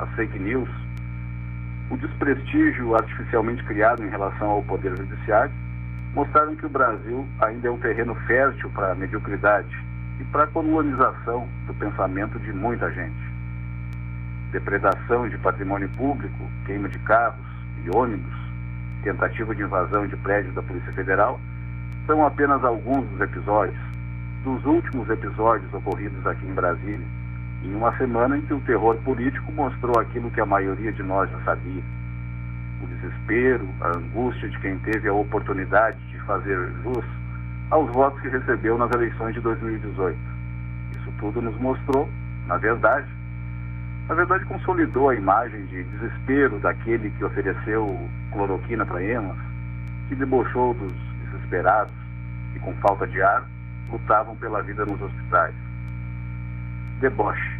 [0.00, 0.68] as fake news,
[1.90, 5.52] o desprestígio artificialmente criado em relação ao Poder Judiciário,
[6.14, 9.76] mostraram que o Brasil ainda é um terreno fértil para a mediocridade
[10.18, 13.36] e para a colonização do pensamento de muita gente.
[14.50, 17.44] Depredação de patrimônio público, queima de carros
[17.84, 18.34] e ônibus,
[19.02, 21.38] tentativa de invasão de prédios da Polícia Federal
[22.06, 23.95] são apenas alguns dos episódios
[24.46, 27.04] dos últimos episódios ocorridos aqui em Brasília,
[27.64, 31.28] em uma semana em que o terror político mostrou aquilo que a maioria de nós
[31.28, 31.82] já sabia.
[32.80, 37.04] O desespero, a angústia de quem teve a oportunidade de fazer jus
[37.72, 40.16] aos votos que recebeu nas eleições de 2018.
[40.92, 42.08] Isso tudo nos mostrou,
[42.46, 43.08] na verdade,
[44.08, 47.98] na verdade consolidou a imagem de desespero daquele que ofereceu
[48.30, 49.36] cloroquina para emas,
[50.08, 50.92] que debochou dos
[51.24, 51.92] desesperados
[52.54, 53.55] e com falta de ar
[53.90, 55.54] lutavam pela vida nos hospitais.
[57.00, 57.56] Deboche.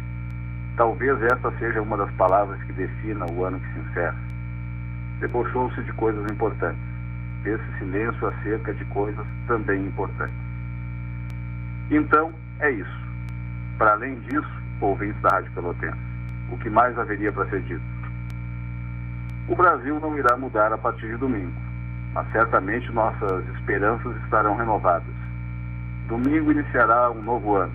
[0.75, 4.17] Talvez esta seja uma das palavras que defina o ano que se encerra.
[5.19, 6.81] Debochou-se de coisas importantes.
[7.45, 10.35] Esse silêncio acerca de coisas também importantes.
[11.89, 13.07] Então, é isso.
[13.77, 15.97] Para além disso, ouvintes da Rádio Pelotense,
[16.51, 17.83] o que mais haveria para ser dito?
[19.47, 21.53] O Brasil não irá mudar a partir de domingo,
[22.13, 25.16] mas certamente nossas esperanças estarão renovadas
[26.07, 27.71] Domingo iniciará um novo ano.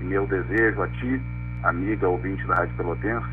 [0.00, 1.20] E meu desejo a ti,
[1.62, 3.28] amiga ouvinte da Rádio Pelotense,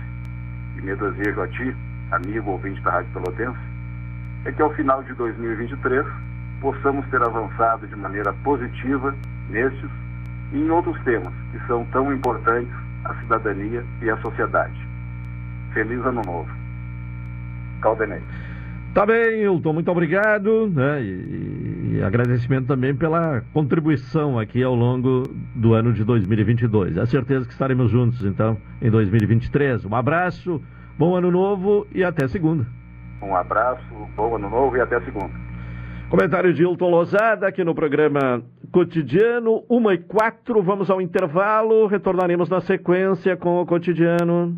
[0.78, 1.76] e meu desejo a ti,
[2.12, 3.60] amigo ouvinte da Rádio Pelotense,
[4.46, 6.06] é que ao final de 2023
[6.62, 9.14] possamos ter avançado de maneira positiva
[9.50, 9.90] nestes
[10.54, 14.88] e em outros temas que são tão importantes à cidadania e à sociedade.
[15.74, 16.50] Feliz Ano Novo.
[17.82, 18.22] Caldenei.
[18.94, 20.68] Tá bem, Hilton, muito obrigado.
[20.74, 21.04] Né?
[21.04, 25.24] E, e, agradecimento também pela contribuição aqui ao longo
[25.56, 26.98] do ano de 2022.
[26.98, 29.86] É certeza que estaremos juntos, então, em 2023.
[29.86, 30.62] Um abraço,
[30.98, 32.66] bom ano novo e até segunda.
[33.22, 33.84] Um abraço,
[34.16, 35.32] bom ano novo e até segunda.
[36.10, 40.64] Comentário de Hilton Lozada aqui no programa Cotidiano, 1 e 4.
[40.64, 44.58] Vamos ao intervalo, retornaremos na sequência com o Cotidiano.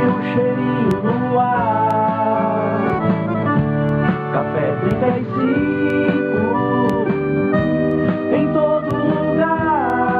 [0.00, 2.80] O um cheirinho no ar.
[4.32, 5.50] Café 35
[8.34, 10.16] em todo lugar.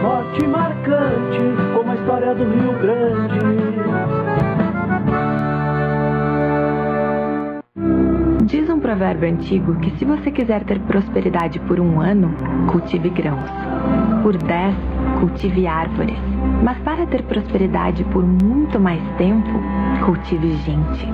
[0.00, 1.40] Forte marcante,
[1.74, 3.40] como a história do Rio Grande.
[8.44, 12.34] Diz um provérbio antigo que se você quiser ter prosperidade por um ano,
[12.70, 13.48] cultive grãos.
[14.22, 14.74] Por dez,
[15.20, 16.16] cultive árvores.
[16.62, 19.48] Mas para ter prosperidade por muito mais tempo,
[20.04, 21.06] cultive gente.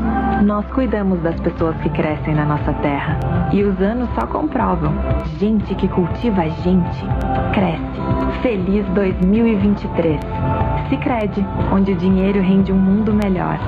[0.45, 3.19] Nós cuidamos das pessoas que crescem na nossa terra.
[3.53, 4.93] E os anos só comprovam.
[5.39, 7.05] Gente que cultiva a gente,
[7.53, 8.41] cresce.
[8.43, 10.21] Feliz 2023.
[10.89, 13.59] Sicredi, onde o dinheiro rende um mundo melhor.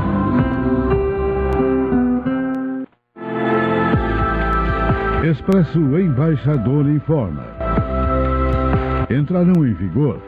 [5.28, 7.45] Expresso Embaixador informa.
[9.11, 10.28] Entrarão em vigor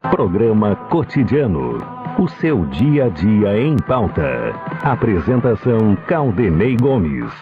[0.00, 1.76] Programa Cotidiano.
[2.20, 4.52] O seu dia a dia em pauta.
[4.84, 7.32] Apresentação Caldenei Gomes.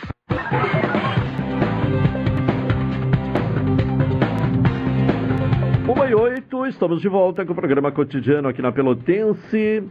[5.86, 9.84] Uma e oito, estamos de volta com o programa cotidiano aqui na Pelotense.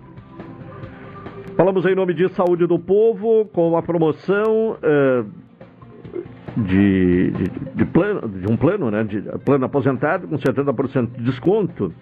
[1.55, 5.23] Falamos em nome de Saúde do Povo, com a promoção eh,
[6.57, 11.93] de, de, de, plano, de um plano, né, de plano aposentado com 70% de desconto.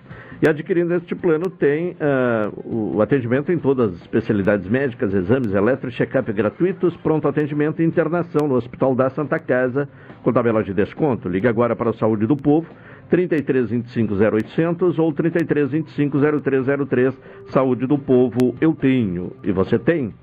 [0.41, 5.89] E adquirindo este plano tem uh, o atendimento em todas as especialidades médicas, exames eletro
[5.89, 9.87] e check-up gratuitos, pronto atendimento e internação no Hospital da Santa Casa,
[10.21, 11.29] com tabela de desconto.
[11.29, 12.67] Ligue agora para a Saúde do Povo,
[13.09, 17.17] 33 25 0800 ou 33 25 0303.
[17.45, 20.13] Saúde do Povo, eu tenho e você tem.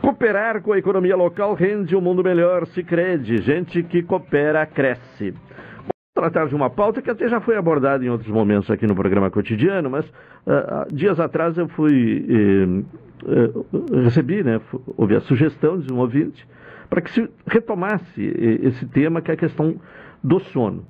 [0.00, 3.42] Cooperar com a economia local rende um mundo melhor, se crede.
[3.42, 5.34] Gente que coopera, cresce
[6.20, 9.30] tratar de uma pauta que até já foi abordada em outros momentos aqui no programa
[9.30, 12.84] cotidiano, mas uh, dias atrás eu fui eh,
[13.26, 14.60] eh, recebi, né,
[14.98, 16.46] houve a sugestão de um ouvinte
[16.90, 18.22] para que se retomasse
[18.62, 19.80] esse tema que é a questão
[20.22, 20.84] do sono.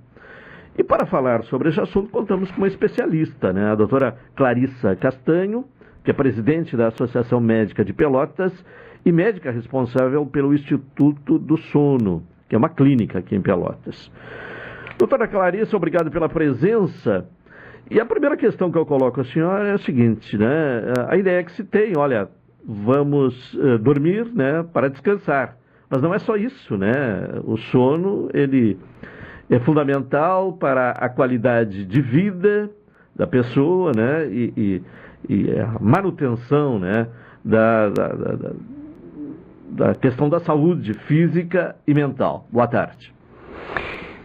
[0.76, 5.64] E para falar sobre esse assunto contamos com uma especialista, né, a doutora Clarissa Castanho,
[6.02, 8.52] que é presidente da Associação Médica de Pelotas
[9.05, 14.11] e médica responsável pelo Instituto do Sono, que é uma clínica aqui em Pelotas.
[14.98, 17.26] Doutora Clarissa, obrigado pela presença.
[17.90, 20.92] E a primeira questão que eu coloco à senhora é a seguinte, né?
[21.09, 22.28] A ideia que se tem, olha,
[22.64, 25.57] vamos uh, dormir, né, para descansar.
[25.88, 26.92] Mas não é só isso, né?
[27.44, 28.78] O sono, ele
[29.48, 32.70] é fundamental para a qualidade de vida
[33.16, 34.28] da pessoa, né?
[34.30, 34.82] E, e,
[35.28, 37.09] e a manutenção, né?
[37.44, 38.51] da, da, da, da
[40.00, 42.46] questão da saúde física e mental.
[42.50, 43.12] Boa tarde.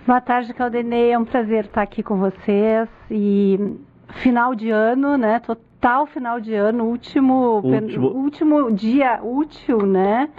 [0.05, 1.11] Boa tarde, Caldenei.
[1.11, 2.87] É um prazer estar aqui com vocês.
[3.09, 3.77] E
[4.21, 5.39] final de ano, né?
[5.39, 8.07] Total final de ano, último, Último.
[8.09, 10.29] último dia útil, né?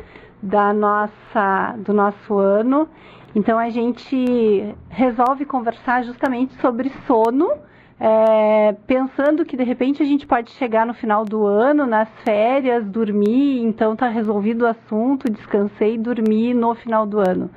[0.42, 2.88] Da nossa, do nosso ano.
[3.34, 7.50] Então a gente resolve conversar justamente sobre sono,
[7.98, 12.84] é, pensando que de repente a gente pode chegar no final do ano, nas férias,
[12.86, 17.50] dormir, então tá resolvido o assunto, descansei e dormi no final do ano.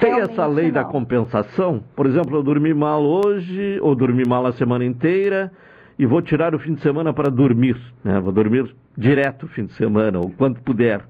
[0.00, 0.90] Tem Realmente essa lei da não.
[0.90, 1.82] compensação?
[1.94, 5.52] Por exemplo, eu dormi mal hoje, ou dormi mal a semana inteira,
[5.96, 7.80] e vou tirar o fim de semana para dormir.
[8.02, 8.18] Né?
[8.18, 11.02] Vou dormir direto o fim de semana, ou quanto puder.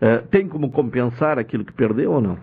[0.00, 2.36] É, tem como compensar aquilo que perdeu ou não?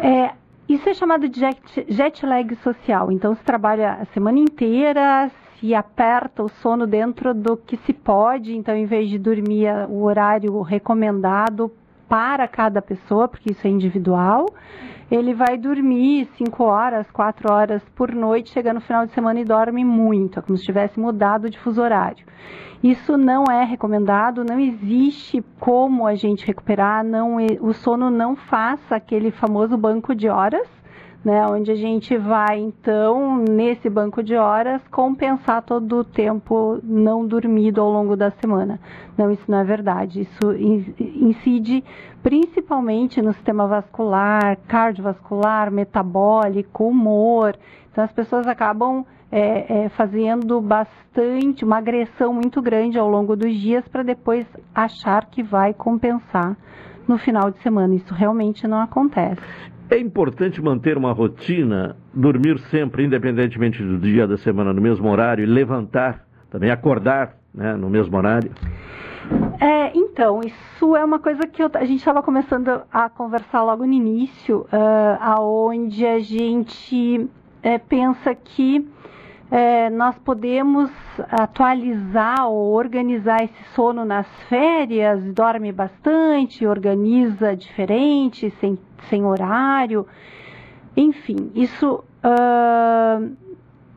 [0.00, 0.32] É,
[0.68, 3.10] isso é chamado de jet, jet lag social.
[3.12, 8.56] Então, se trabalha a semana inteira, se aperta o sono dentro do que se pode.
[8.56, 11.70] Então, em vez de dormir a- o horário recomendado
[12.08, 14.46] para cada pessoa, porque isso é individual,
[15.14, 19.44] ele vai dormir 5 horas, 4 horas por noite, chega no final de semana e
[19.44, 20.38] dorme muito.
[20.38, 22.24] É como se tivesse mudado de fuso horário.
[22.82, 28.96] Isso não é recomendado, não existe como a gente recuperar, não, o sono não faça
[28.96, 30.66] aquele famoso banco de horas,
[31.24, 37.24] né, onde a gente vai então nesse banco de horas compensar todo o tempo não
[37.24, 38.80] dormido ao longo da semana.
[39.16, 40.22] Não, isso não é verdade.
[40.22, 41.84] Isso in- incide
[42.22, 47.56] principalmente no sistema vascular, cardiovascular, metabólico, humor.
[47.90, 53.54] Então as pessoas acabam é, é, fazendo bastante, uma agressão muito grande ao longo dos
[53.54, 56.56] dias para depois achar que vai compensar
[57.08, 57.94] no final de semana.
[57.94, 59.40] Isso realmente não acontece.
[59.90, 65.44] É importante manter uma rotina, dormir sempre, independentemente do dia da semana, no mesmo horário,
[65.44, 68.50] e levantar, também acordar né, no mesmo horário.
[69.60, 73.86] É, então, isso é uma coisa que eu- a gente estava começando a conversar logo
[73.86, 77.28] no início, ah, aonde a gente
[77.62, 78.84] eh, pensa que
[79.54, 80.90] eh, nós podemos
[81.30, 88.76] atualizar ou organizar esse sono nas férias, dorme bastante, organiza diferente, sem,
[89.10, 90.06] sem horário.
[90.96, 93.20] Enfim, isso ah,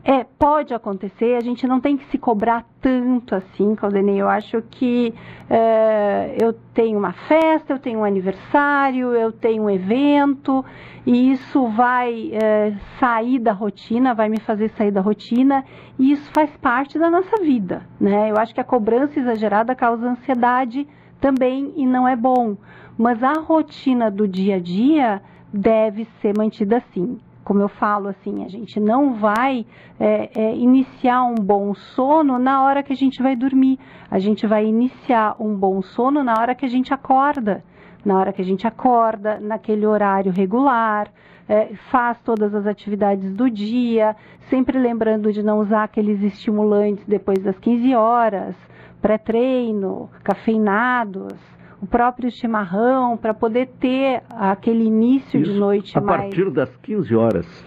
[0.08, 4.22] é, pode acontecer, a gente não tem que se cobrar tanto assim, Caldenei.
[4.22, 5.12] Eu acho que
[5.50, 10.64] é, eu tenho uma festa, eu tenho um aniversário, eu tenho um evento,
[11.08, 15.66] e isso vai é, sair da rotina, vai me fazer sair da rotina,
[15.98, 18.30] e isso faz parte da nossa vida, né?
[18.30, 20.88] Eu acho que a cobrança exagerada causa ansiedade
[21.20, 22.56] também e não é bom.
[22.96, 25.20] Mas a rotina do dia a dia
[25.52, 29.68] deve ser mantida assim como eu falo assim, a gente não vai
[30.00, 33.80] é, é, iniciar um bom sono na hora que a gente vai dormir.
[34.10, 37.64] A gente vai iniciar um bom sono na hora que a gente acorda.
[38.04, 41.08] Na hora que a gente acorda, naquele horário regular,
[41.48, 44.16] é, faz todas as atividades do dia,
[44.50, 48.56] sempre lembrando de não usar aqueles estimulantes depois das 15 horas,
[49.00, 51.55] pré-treino, cafeinados
[51.86, 57.16] o próprio chimarrão para poder ter aquele início de noite a mais partir das 15
[57.16, 57.66] horas.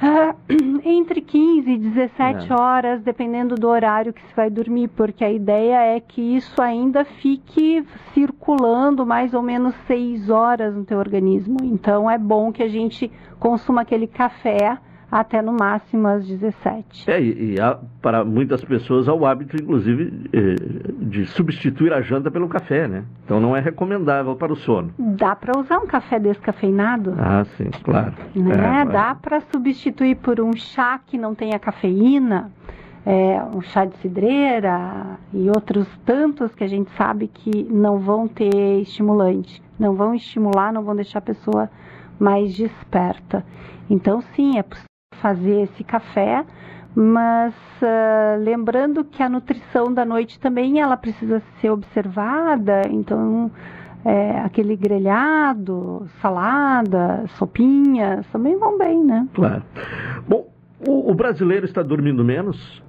[0.00, 0.34] Ah,
[0.82, 2.54] entre 15 e 17 É.
[2.54, 7.04] horas, dependendo do horário que se vai dormir, porque a ideia é que isso ainda
[7.04, 11.58] fique circulando mais ou menos 6 horas no teu organismo.
[11.62, 14.78] Então é bom que a gente consuma aquele café
[15.12, 17.10] até no máximo às 17.
[17.10, 20.54] É, e, e há, para muitas pessoas há o hábito, inclusive, eh,
[21.02, 23.04] de substituir a janta pelo café, né?
[23.22, 24.90] Então não é recomendável para o sono.
[24.98, 27.14] Dá para usar um café descafeinado?
[27.18, 28.14] Ah, sim, claro.
[28.34, 28.52] né?
[28.52, 28.90] É, claro.
[28.90, 32.50] Dá para substituir por um chá que não tenha cafeína,
[33.04, 38.26] é, um chá de cidreira e outros tantos que a gente sabe que não vão
[38.26, 41.68] ter estimulante, não vão estimular, não vão deixar a pessoa
[42.18, 43.44] mais desperta.
[43.90, 44.91] Então, sim, é possível
[45.22, 46.44] fazer esse café,
[46.94, 53.50] mas ah, lembrando que a nutrição da noite também ela precisa ser observada, então
[54.04, 59.28] é, aquele grelhado, salada, sopinhas, também vão bem, né?
[59.32, 59.62] Claro.
[60.28, 60.48] Bom,
[60.86, 62.82] o, o brasileiro está dormindo menos?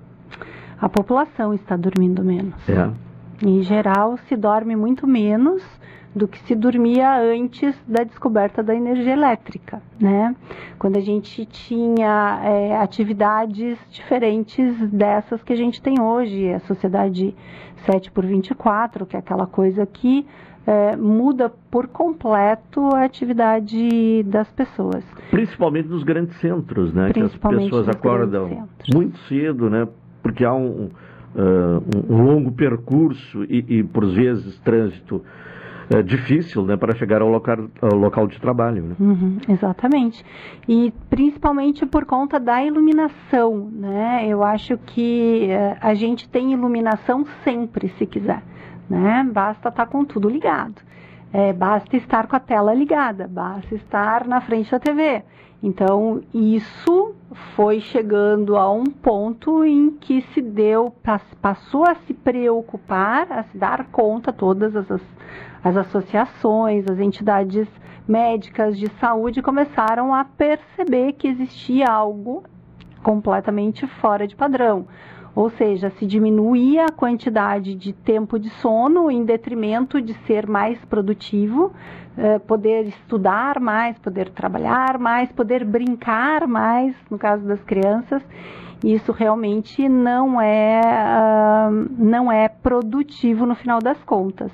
[0.81, 2.55] A população está dormindo menos.
[2.67, 2.89] É.
[3.45, 5.63] Em geral, se dorme muito menos
[6.15, 10.35] do que se dormia antes da descoberta da energia elétrica, né?
[10.77, 17.35] Quando a gente tinha é, atividades diferentes dessas que a gente tem hoje, a sociedade
[17.85, 20.25] 7 por 24, que é aquela coisa que
[20.65, 25.03] é, muda por completo a atividade das pessoas.
[25.31, 27.11] Principalmente nos grandes centros, né?
[27.11, 29.87] Que as pessoas acordam muito cedo, né?
[30.21, 30.89] Porque há um,
[31.35, 35.21] uh, um longo percurso e, e por vezes, trânsito
[35.93, 38.83] é, difícil né, para chegar ao local, ao local de trabalho.
[38.83, 38.95] Né?
[38.99, 40.25] Uhum, exatamente.
[40.67, 43.69] E principalmente por conta da iluminação.
[43.71, 44.25] Né?
[44.27, 48.41] Eu acho que uh, a gente tem iluminação sempre, se quiser.
[48.89, 49.27] Né?
[49.31, 50.81] Basta estar tá com tudo ligado.
[51.31, 55.23] É, basta estar com a tela ligada, basta estar na frente da TV.
[55.63, 57.15] Então, isso
[57.55, 60.93] foi chegando a um ponto em que se deu,
[61.41, 65.01] passou a se preocupar, a se dar conta, todas as,
[65.63, 67.65] as associações, as entidades
[68.05, 72.43] médicas de saúde começaram a perceber que existia algo
[73.01, 74.85] completamente fora de padrão.
[75.35, 80.77] Ou seja, se diminuía a quantidade de tempo de sono em detrimento de ser mais
[80.85, 81.71] produtivo,
[82.15, 88.21] eh, poder estudar mais, poder trabalhar mais, poder brincar mais, no caso das crianças.
[88.83, 94.51] Isso realmente não é, uh, não é produtivo no final das contas.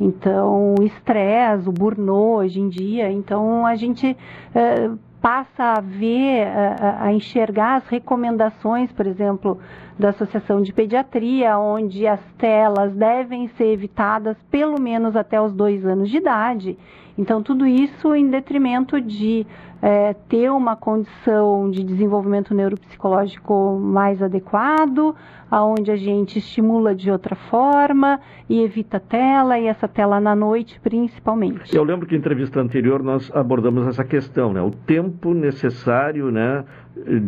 [0.00, 4.16] Então, o estresse, o burnout hoje em dia, então a gente
[4.54, 9.58] uh, passa a ver, a, a, enxergar as recomendações, por exemplo,
[9.98, 15.84] da Associação de Pediatria, onde as telas devem ser evitadas pelo menos até os dois
[15.84, 16.78] anos de idade.
[17.18, 19.44] Então, tudo isso em detrimento de
[19.82, 25.16] é, ter uma condição de desenvolvimento neuropsicológico mais adequado,
[25.50, 30.78] aonde a gente estimula de outra forma e evita tela, e essa tela na noite
[30.80, 31.74] principalmente.
[31.74, 34.62] Eu lembro que em entrevista anterior nós abordamos essa questão, né?
[34.62, 36.64] O tempo necessário, né,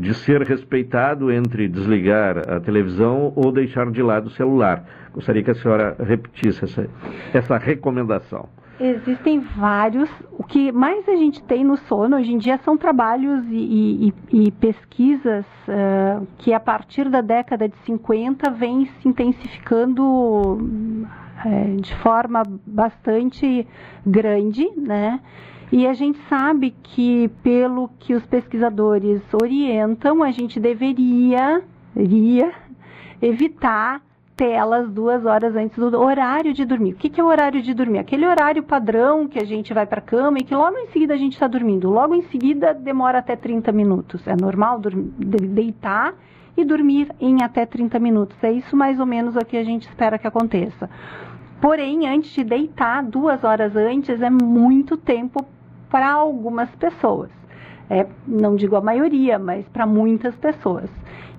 [0.00, 4.84] de ser respeitado entre desligar a televisão ou deixar de lado o celular.
[5.12, 6.88] Gostaria que a senhora repetisse essa,
[7.32, 8.48] essa recomendação.
[8.80, 10.08] Existem vários.
[10.32, 14.46] O que mais a gente tem no sono hoje em dia são trabalhos e, e,
[14.46, 21.94] e pesquisas uh, que a partir da década de 50 vêm se intensificando uh, de
[21.96, 23.66] forma bastante
[24.06, 25.20] grande, né?
[25.70, 31.62] E a gente sabe que, pelo que os pesquisadores orientam, a gente deveria,
[31.94, 32.50] deveria
[33.20, 34.00] evitar
[34.40, 36.94] telas duas horas antes do horário de dormir.
[36.94, 37.98] O que, que é o horário de dormir?
[37.98, 41.12] Aquele horário padrão que a gente vai para a cama e que logo em seguida
[41.12, 41.90] a gente está dormindo.
[41.90, 44.26] Logo em seguida demora até 30 minutos.
[44.26, 46.14] É normal deitar
[46.56, 48.42] e dormir em até 30 minutos.
[48.42, 50.88] É isso mais ou menos o que a gente espera que aconteça.
[51.60, 55.44] Porém, antes de deitar, duas horas antes, é muito tempo
[55.90, 57.28] para algumas pessoas.
[57.90, 60.88] É, não digo a maioria, mas para muitas pessoas.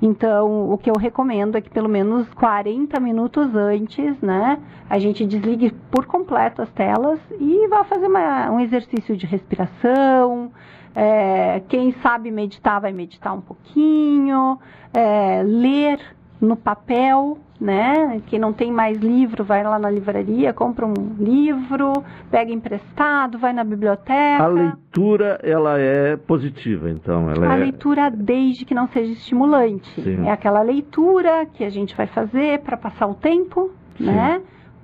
[0.01, 4.57] Então, o que eu recomendo é que pelo menos 40 minutos antes, né,
[4.89, 10.51] a gente desligue por completo as telas e vá fazer uma, um exercício de respiração.
[10.95, 14.59] É, quem sabe meditar, vai meditar um pouquinho.
[14.93, 15.99] É, ler
[16.41, 18.19] no papel, né?
[18.25, 21.93] Quem não tem mais livro, vai lá na livraria, compra um livro,
[22.31, 24.43] pega emprestado, vai na biblioteca.
[24.43, 27.29] A leitura, ela é positiva, então?
[27.29, 27.59] Ela a é...
[27.59, 30.01] leitura, desde que não seja estimulante.
[30.01, 30.27] Sim.
[30.27, 34.05] É aquela leitura que a gente vai fazer para passar o tempo, Sim.
[34.05, 34.41] né?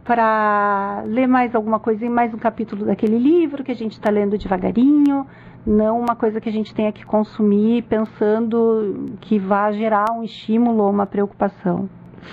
[0.08, 4.38] Para ler mais alguma coisa, mais um capítulo daquele livro que a gente está lendo
[4.38, 5.28] devagarinho,
[5.66, 10.84] não uma coisa que a gente tenha que consumir pensando que vá gerar um estímulo
[10.84, 11.90] ou uma preocupação.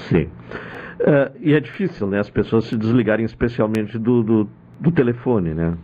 [0.09, 0.29] Sim.
[1.01, 2.20] Uh, e é difícil, né?
[2.20, 4.49] As pessoas se desligarem especialmente do, do,
[4.79, 5.75] do telefone, né?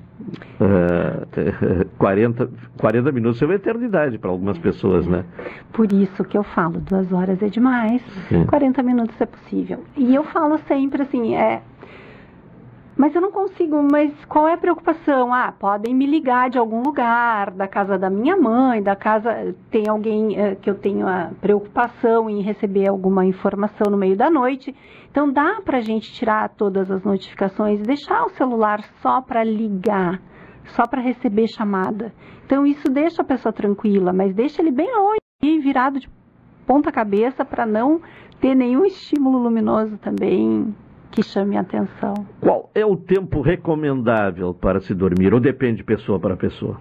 [0.61, 5.25] Uh, 40, 40 minutos é uma eternidade para algumas pessoas, né?
[5.73, 8.47] Por isso que eu falo, duas horas é demais, Sim.
[8.47, 9.83] 40 minutos é possível.
[9.97, 11.63] E eu falo sempre assim, é,
[13.01, 15.33] mas eu não consigo, mas qual é a preocupação?
[15.33, 19.57] Ah, podem me ligar de algum lugar, da casa da minha mãe, da casa.
[19.71, 24.31] Tem alguém eh, que eu tenho a preocupação em receber alguma informação no meio da
[24.31, 24.77] noite.
[25.11, 30.21] Então dá para a gente tirar todas as notificações deixar o celular só para ligar,
[30.77, 32.13] só para receber chamada.
[32.45, 36.11] Então isso deixa a pessoa tranquila, mas deixa ele bem longe e virado de
[36.67, 38.03] ponta cabeça para não
[38.43, 40.75] ter nenhum estímulo luminoso também
[41.11, 42.15] que chame a atenção.
[42.41, 45.35] Qual é o tempo recomendável para se dormir?
[45.35, 46.81] Ou depende de pessoa para pessoa?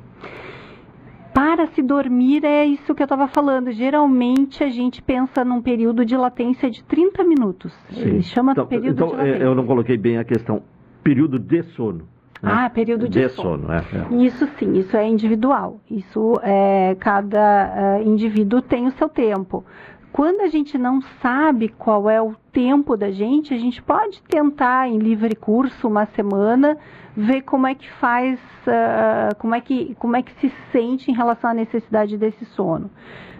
[1.33, 3.71] Para se dormir é isso que eu estava falando.
[3.71, 7.73] Geralmente a gente pensa num período de latência de 30 minutos.
[7.91, 8.01] Sim.
[8.01, 9.43] Ele chama então, período então, de latência.
[9.43, 10.61] Eu não coloquei bem a questão.
[11.03, 12.07] Período de sono.
[12.41, 12.51] Né?
[12.51, 13.67] Ah, período de, de sono.
[13.67, 14.25] sono é, é.
[14.25, 15.79] Isso sim, isso é individual.
[15.89, 19.63] Isso é cada uh, indivíduo tem o seu tempo.
[20.11, 24.87] Quando a gente não sabe qual é o tempo da gente, a gente pode tentar
[24.89, 26.77] em livre curso uma semana
[27.15, 31.13] ver como é que faz, uh, como, é que, como é que se sente em
[31.13, 32.89] relação à necessidade desse sono.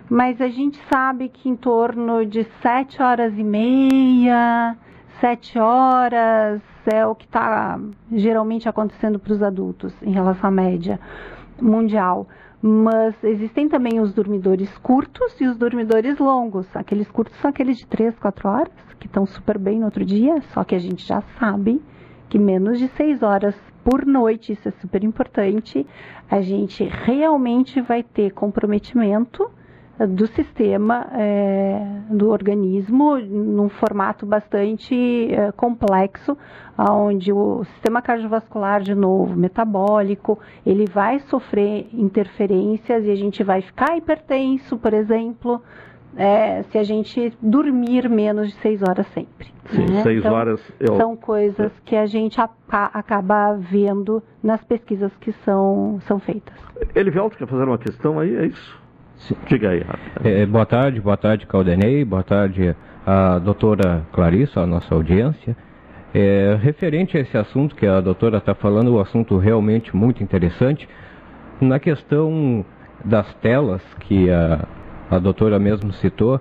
[0.09, 4.75] mas a gente sabe que em torno de sete horas e meia,
[5.19, 7.79] sete horas é o que está
[8.11, 10.99] geralmente acontecendo para os adultos em relação à média
[11.61, 12.27] mundial.
[12.61, 16.67] Mas existem também os dormidores curtos e os dormidores longos.
[16.75, 20.41] Aqueles curtos são aqueles de 3, 4 horas, que estão super bem no outro dia,
[20.53, 21.81] só que a gente já sabe
[22.27, 25.87] que menos de 6 horas por noite, isso é super importante,
[26.29, 29.49] a gente realmente vai ter comprometimento
[30.07, 34.95] do sistema é, do organismo num formato bastante
[35.33, 36.37] é, complexo,
[36.77, 43.61] onde o sistema cardiovascular, de novo, metabólico, ele vai sofrer interferências e a gente vai
[43.61, 45.61] ficar hipertenso, por exemplo,
[46.15, 49.47] é, se a gente dormir menos de seis horas sempre.
[49.65, 50.01] Sim, né?
[50.01, 50.73] seis então, horas.
[50.79, 50.95] Eu...
[50.95, 56.55] São coisas que a gente a, acaba vendo nas pesquisas que são, são feitas.
[56.95, 58.35] Elivelto quer fazer uma questão aí?
[58.35, 58.78] É isso?
[59.47, 59.83] Diga aí.
[60.23, 65.55] É, boa tarde, boa tarde, Caldenei, boa tarde a doutora Clarissa, a nossa audiência.
[66.13, 70.87] É, referente a esse assunto que a doutora está falando, um assunto realmente muito interessante,
[71.59, 72.65] na questão
[73.03, 74.67] das telas que a,
[75.09, 76.39] a doutora mesmo citou,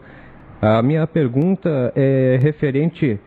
[0.60, 3.18] a minha pergunta é referente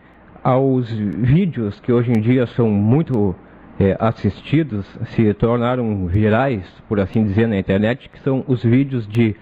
[0.43, 3.36] aos vídeos que hoje em dia são muito
[3.80, 9.36] é, assistidos se tornaram virais, por assim dizer, na internet, que são os vídeos de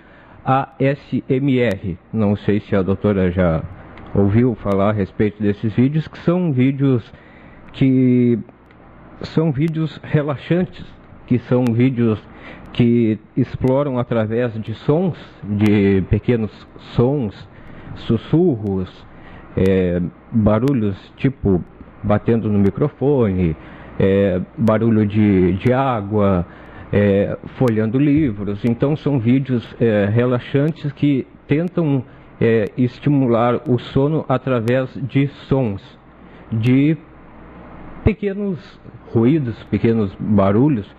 [0.46, 1.98] ASMR.
[2.12, 3.64] Não sei se a doutora já
[4.14, 7.12] ouviu falar a respeito desses vídeos, que são vídeos
[7.74, 8.40] que
[9.22, 10.86] são vídeos relaxantes,
[11.28, 12.20] que são vídeos
[12.74, 16.52] que exploram através de sons, de pequenos
[16.96, 17.48] sons,
[17.96, 19.06] sussurros,
[19.56, 20.02] é,
[20.32, 21.64] barulhos tipo
[22.04, 23.56] batendo no microfone,
[24.00, 26.48] é, barulho de, de água,
[26.92, 28.64] é, folhando livros.
[28.64, 32.04] Então são vídeos é, relaxantes que tentam
[32.40, 35.84] é, estimular o sono através de sons,
[36.52, 36.98] de
[38.04, 38.80] pequenos
[39.12, 40.90] ruídos, pequenos barulhos.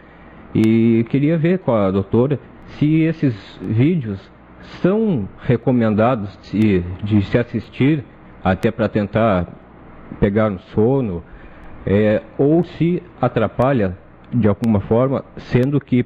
[0.55, 2.39] E queria ver com a doutora
[2.79, 4.21] se esses vídeos
[4.83, 8.05] são recomendados de, de se assistir
[8.45, 9.47] até para tentar
[10.19, 11.23] pegar no sono
[11.87, 13.97] é, ou se atrapalha
[14.33, 16.05] de alguma forma, sendo que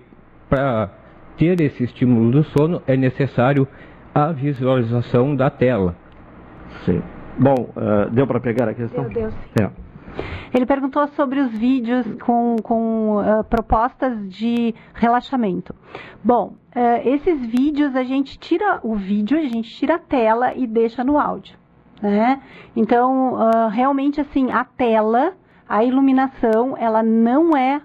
[0.49, 0.91] para
[1.37, 3.67] ter esse estímulo do sono é necessário
[4.15, 5.97] a visualização da tela.
[6.85, 7.03] Sim.
[7.39, 9.05] Bom, uh, deu para pegar a questão?
[9.05, 9.65] Deu, deu sim.
[9.65, 9.71] É.
[10.55, 15.75] Ele perguntou sobre os vídeos com, com uh, propostas de relaxamento.
[16.23, 20.65] Bom, uh, esses vídeos a gente tira o vídeo, a gente tira a tela e
[20.67, 21.59] deixa no áudio.
[22.01, 22.41] Né?
[22.77, 25.33] Então, uh, realmente assim, a tela,
[25.69, 27.81] a iluminação, ela não é,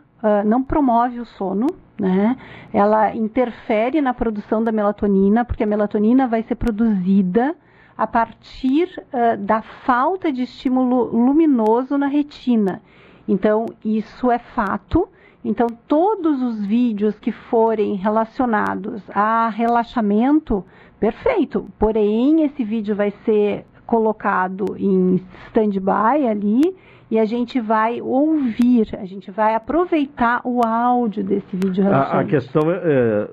[0.46, 1.68] não promove o sono,
[2.00, 2.38] né?
[2.74, 7.56] Ela interfere na produção da melatonina, porque a melatonina vai ser produzida
[7.98, 12.82] a partir uh, da falta de estímulo luminoso na retina.
[13.28, 15.10] Então, isso é fato.
[15.44, 20.66] Então, todos os vídeos que forem relacionados a relaxamento,
[20.98, 21.68] perfeito.
[21.78, 26.76] Porém, esse vídeo vai ser colocado em stand-by ali
[27.10, 31.88] e a gente vai ouvir, a gente vai aproveitar o áudio desse vídeo.
[31.92, 33.30] A, a questão é, é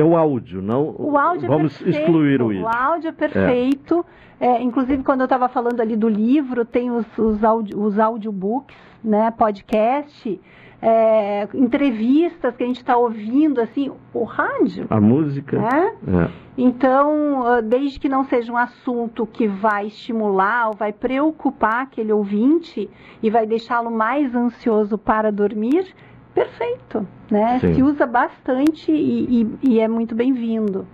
[0.00, 0.94] é o áudio, não.
[0.96, 2.06] O áudio Vamos é perfeito.
[2.06, 2.62] excluir o.
[2.62, 4.06] O áudio é perfeito.
[4.40, 4.46] É.
[4.46, 8.76] É, inclusive, quando eu estava falando ali do livro, tem os, os, audio, os audiobooks,
[9.02, 10.40] né, podcast,
[10.80, 14.86] é, entrevistas que a gente está ouvindo, assim, o rádio.
[14.88, 15.58] A música.
[15.58, 15.94] Né?
[16.06, 16.48] É.
[16.56, 22.88] Então, desde que não seja um assunto que vai estimular ou vai preocupar aquele ouvinte
[23.22, 25.86] e vai deixá-lo mais ansioso para dormir,
[26.34, 27.58] perfeito, né?
[27.60, 27.74] Sim.
[27.74, 30.86] Se usa bastante e, e, e é muito bem-vindo.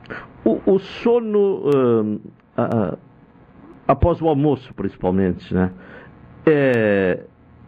[0.44, 2.98] O, o, sono uh, uh,
[3.86, 5.70] após o almoço, principalmente, né?
[6.46, 7.24] É,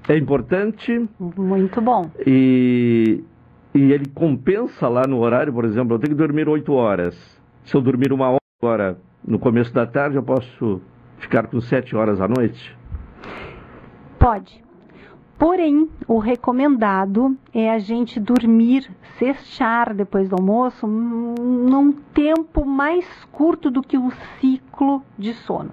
[0.09, 1.09] é importante.
[1.19, 2.11] Muito bom.
[2.27, 3.23] E,
[3.75, 7.41] e ele compensa lá no horário, por exemplo, eu tenho que dormir 8 horas.
[7.65, 10.81] Se eu dormir uma hora agora no começo da tarde, eu posso
[11.19, 12.77] ficar com 7 horas à noite?
[14.19, 14.65] Pode.
[15.39, 23.71] Porém, o recomendado é a gente dormir, cestar depois do almoço, num tempo mais curto
[23.71, 25.73] do que o ciclo de sono.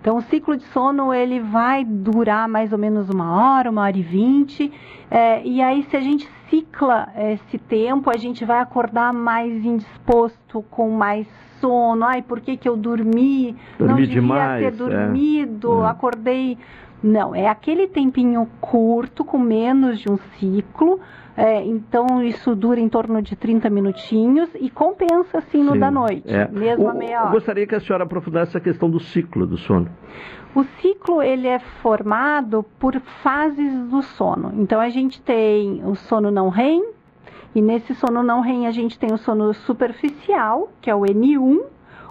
[0.00, 3.96] Então, o ciclo de sono ele vai durar mais ou menos uma hora, uma hora
[3.96, 4.72] e vinte.
[5.10, 10.62] É, e aí, se a gente cicla esse tempo, a gente vai acordar mais indisposto,
[10.70, 11.26] com mais
[11.60, 12.04] sono.
[12.04, 13.56] Ai, por que, que eu dormi?
[13.78, 15.88] dormi Não devia demais, ter dormido, é.
[15.88, 16.58] acordei
[17.02, 21.00] Não, é aquele tempinho curto, com menos de um ciclo.
[21.36, 25.90] É, então isso dura em torno de 30 minutinhos e compensa assim no Sim, da
[25.90, 26.46] noite, é.
[26.48, 27.30] mesmo a O- meia Eu hora.
[27.30, 29.88] gostaria que a senhora aprofundasse essa questão do ciclo do sono.
[30.54, 34.52] O ciclo ele é formado por fases do sono.
[34.58, 36.84] Então a gente tem o sono não REM
[37.54, 41.62] e nesse sono não REM a gente tem o sono superficial, que é o N1,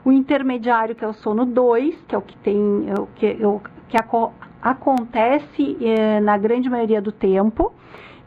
[0.03, 3.38] o intermediário que é o sono 2, que é o que tem é o que,
[3.39, 7.72] é o que aco- acontece eh, na grande maioria do tempo,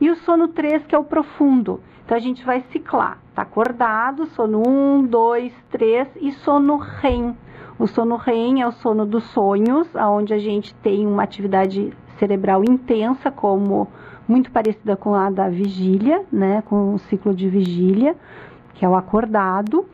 [0.01, 1.80] e o sono 3 que é o profundo.
[2.05, 7.36] Então a gente vai ciclar, tá acordado, sono 1, 2, 3 e sono REM.
[7.78, 12.62] O sono REM é o sono dos sonhos, onde a gente tem uma atividade cerebral
[12.62, 13.88] intensa, como
[14.28, 18.16] muito parecida com a da vigília, né, com o ciclo de vigília,
[18.74, 19.86] que é o acordado.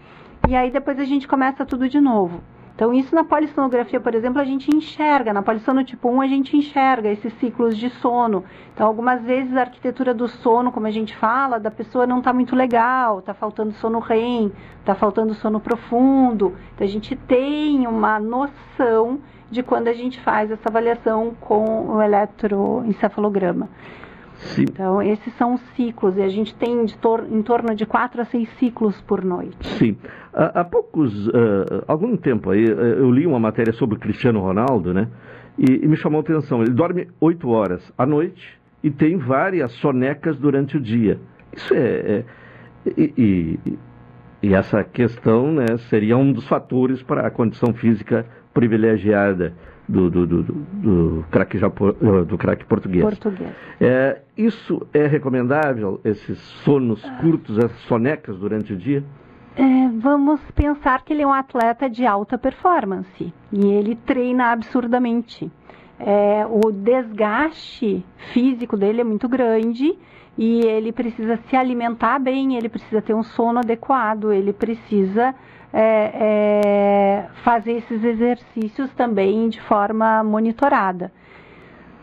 [0.49, 2.41] E aí depois a gente começa tudo de novo.
[2.81, 6.57] Então isso na polissonografia, por exemplo, a gente enxerga, na polissono tipo 1 a gente
[6.57, 8.43] enxerga esses ciclos de sono.
[8.73, 12.33] Então algumas vezes a arquitetura do sono, como a gente fala, da pessoa não está
[12.33, 16.57] muito legal, está faltando sono REM, está faltando sono profundo.
[16.75, 19.21] Então a gente tem uma noção
[19.51, 23.69] de quando a gente faz essa avaliação com o eletroencefalograma.
[24.41, 24.63] Sim.
[24.63, 28.23] Então esses são os ciclos e a gente tem de tor em torno de 4
[28.23, 29.57] a 6 ciclos por noite.
[29.79, 29.97] Sim.
[30.33, 34.95] Há, há poucos, ah, algum tempo aí, ah, eu li uma matéria sobre Cristiano Ronaldo,
[34.95, 35.09] né?
[35.59, 36.63] E, e me chamou a atenção.
[36.63, 41.19] Ele dorme oito horas à noite e tem várias sonecas durante o dia.
[41.55, 41.79] Isso é.
[41.79, 42.25] é-
[42.97, 43.13] e,
[43.67, 43.79] e-
[44.43, 48.25] e essa questão né, seria um dos fatores para a condição física
[48.55, 49.53] privilegiada
[49.91, 51.25] do, do, do, do,
[51.59, 53.03] japo- ah, do craque português.
[53.03, 53.51] Português.
[53.81, 59.03] É, isso é recomendável, esses sonos curtos, essas sonecas durante o dia?
[59.57, 65.51] É, vamos pensar que ele é um atleta de alta performance e ele treina absurdamente.
[65.99, 69.99] É, o desgaste físico dele é muito grande
[70.39, 75.35] e ele precisa se alimentar bem, ele precisa ter um sono adequado, ele precisa
[75.73, 81.13] é, é, fazer esses exercícios também de forma monitorada.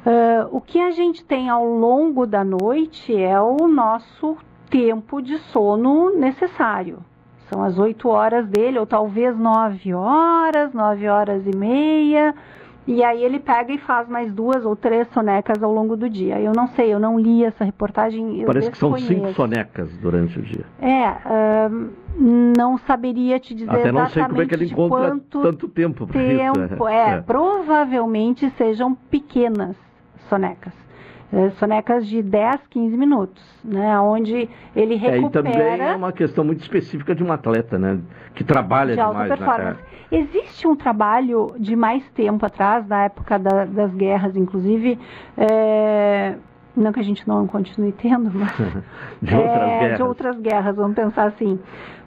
[0.07, 4.37] Ah, o que a gente tem ao longo da noite é o nosso
[4.69, 6.99] tempo de sono necessário.
[7.49, 12.33] São as 8 horas dele, ou talvez 9 horas, 9 horas e meia.
[12.87, 16.39] E aí ele pega e faz mais duas ou três sonecas ao longo do dia.
[16.39, 18.43] Eu não sei, eu não li essa reportagem.
[18.45, 20.65] Parece que são cinco sonecas durante o dia.
[20.79, 21.69] É,
[22.17, 26.07] não saberia te dizer Até não sei como é que ele encontra quanto tanto tempo
[26.07, 26.53] para isso.
[26.53, 26.87] tempo.
[26.87, 29.75] É, provavelmente sejam pequenas
[30.29, 30.86] sonecas.
[31.31, 33.99] É, sonecas de 10, 15 minutos, né?
[33.99, 37.99] Onde ele É, e também é recupera uma questão muito específica de um atleta, né?
[38.33, 39.37] Que trabalha de alta demais.
[39.39, 39.81] performance.
[39.81, 39.87] Né?
[40.09, 44.97] Existe um trabalho de mais tempo atrás, na época da- das guerras, inclusive,
[45.37, 46.35] é,
[46.73, 48.55] não que a gente não continue tendo, mas
[49.21, 49.97] De outras é, guerras.
[49.97, 51.59] de outras guerras, vamos pensar assim.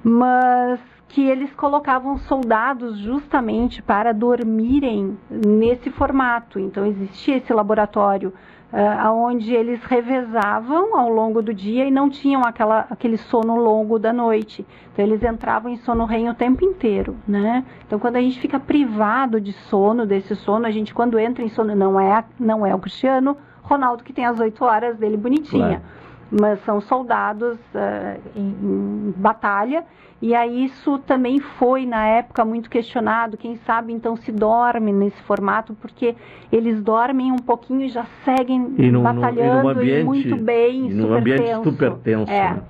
[0.02, 6.58] Mas que eles colocavam soldados justamente para dormirem nesse formato.
[6.58, 8.32] Então existia esse laboratório
[8.72, 13.98] ah, onde eles revezavam ao longo do dia e não tinham aquela, aquele sono longo
[13.98, 14.64] da noite.
[14.92, 17.64] Então eles entravam em sono REM o tempo inteiro, né?
[17.86, 21.48] Então quando a gente fica privado de sono, desse sono, a gente quando entra em
[21.48, 25.80] sono, não é, não é o Cristiano Ronaldo que tem as oito horas dele bonitinha
[25.80, 26.00] Claro.
[26.30, 29.84] Mas são soldados ah, em, em batalha.
[30.22, 33.38] E aí isso também foi na época muito questionado.
[33.38, 36.14] Quem sabe então se dorme nesse formato, porque
[36.52, 40.88] eles dormem um pouquinho e já seguem E num- e batalhando e, ambiente- muito bem,
[40.88, 41.62] e super ambiente tenso.
[41.64, 42.50] super tenso, É.
[42.54, 42.62] né?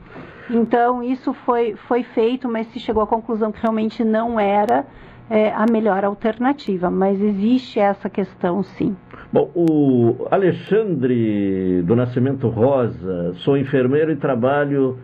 [0.48, 4.86] Então isso foi, foi feito, mas se chegou à conclusão que realmente não era
[5.30, 6.90] é, a melhor alternativa.
[6.90, 8.96] Mas existe essa questão, sim.
[9.32, 14.98] Bom, o Alexandre do Nascimento Rosa, sou enfermeiro e trabalho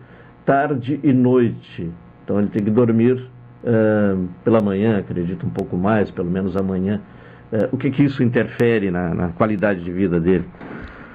[0.45, 1.89] tarde e noite.
[2.23, 3.25] Então ele tem que dormir
[4.43, 7.01] pela manhã, acredito um pouco mais, pelo menos amanhã.
[7.51, 10.45] Ah, o que que isso interfere na, na qualidade de vida dele?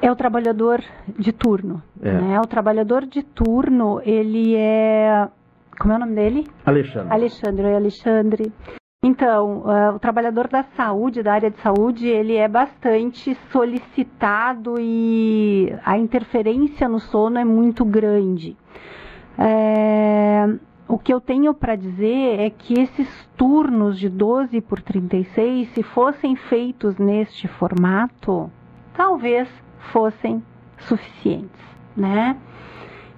[0.00, 0.82] É o trabalhador
[1.18, 1.82] de turno.
[2.02, 2.12] É.
[2.12, 2.40] Né?
[2.40, 5.28] O trabalhador de turno, ele é.
[5.78, 6.46] Como é o nome dele?
[6.66, 7.12] Alexandre.
[7.12, 8.52] Alexandre, oi, Alexandre.
[9.12, 15.74] Então, ah, o trabalhador da saúde, da área de saúde, ele é bastante solicitado e
[15.84, 18.57] a interferência no sono é muito grande.
[19.36, 20.46] É,
[20.86, 25.82] o que eu tenho para dizer é que esses turnos de 12 por 36, se
[25.82, 28.48] fossem feitos neste formato,
[28.94, 29.48] talvez
[29.92, 30.40] fossem
[30.78, 31.61] suficientes,
[31.96, 32.36] né?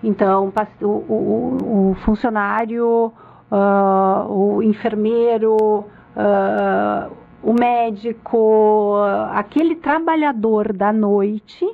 [0.02, 3.12] Então, o- o- o funcionário,
[3.50, 5.84] ah, o enfermeiro,
[6.16, 7.08] ah,
[7.42, 8.94] o médico,
[9.32, 11.66] aquele trabalhador da noite,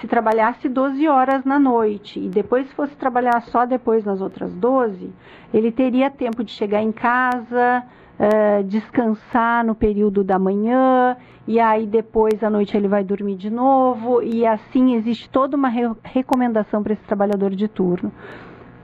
[0.00, 5.12] se trabalhasse 12 horas na noite e depois fosse trabalhar só depois nas outras 12,
[5.54, 7.84] ele teria tempo de chegar em casa,
[8.18, 11.16] uh, descansar no período da manhã
[11.46, 15.68] e aí depois à noite ele vai dormir de novo e assim existe toda uma
[15.68, 18.12] re recomendação para esse trabalhador de turno.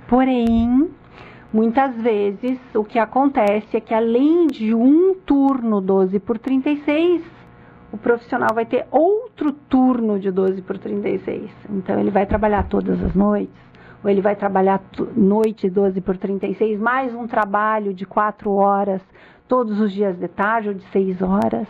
[0.06, 0.88] Porém,
[1.52, 7.22] muitas vezes o que acontece é que além de um turno 12 por 36,
[7.92, 11.50] o profissional vai ter outro turno de 12 por 36.
[11.70, 13.54] Então, ele vai trabalhar todas as noites,
[14.02, 14.80] ou ele vai trabalhar
[15.16, 19.00] noite 12 por 36, mais um trabalho de 4 horas
[19.46, 21.66] todos os dias de tarde ou de 6 horas.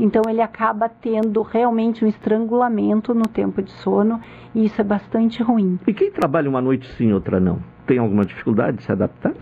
[0.00, 4.20] Então, ele acaba tendo realmente um estrangulamento no tempo de sono
[4.54, 5.78] e isso é bastante ruim.
[5.86, 7.58] E quem trabalha uma noite sim, outra não?
[7.88, 9.32] Tem alguma dificuldade de se adaptar?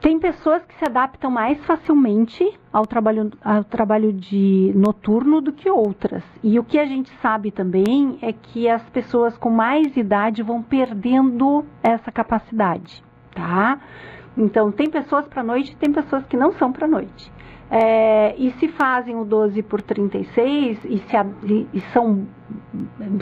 [0.00, 5.68] Tem pessoas que se adaptam mais facilmente ao trabalho, ao trabalho de noturno do que
[5.68, 6.22] outras.
[6.42, 10.62] E o que a gente sabe também é que as pessoas com mais idade vão
[10.62, 13.02] perdendo essa capacidade,
[13.34, 13.78] tá?
[14.38, 17.30] Então, tem pessoas para noite e tem pessoas que não são para noite.
[17.70, 21.16] É, e se fazem o 12 por 36 e se,
[21.72, 22.26] e são,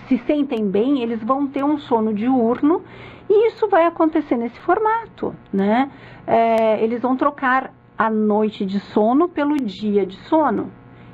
[0.09, 2.83] se sentem bem, eles vão ter um sono diurno
[3.29, 5.91] e isso vai acontecer nesse formato, né?
[6.27, 10.71] É, eles vão trocar a noite de sono pelo dia de sono.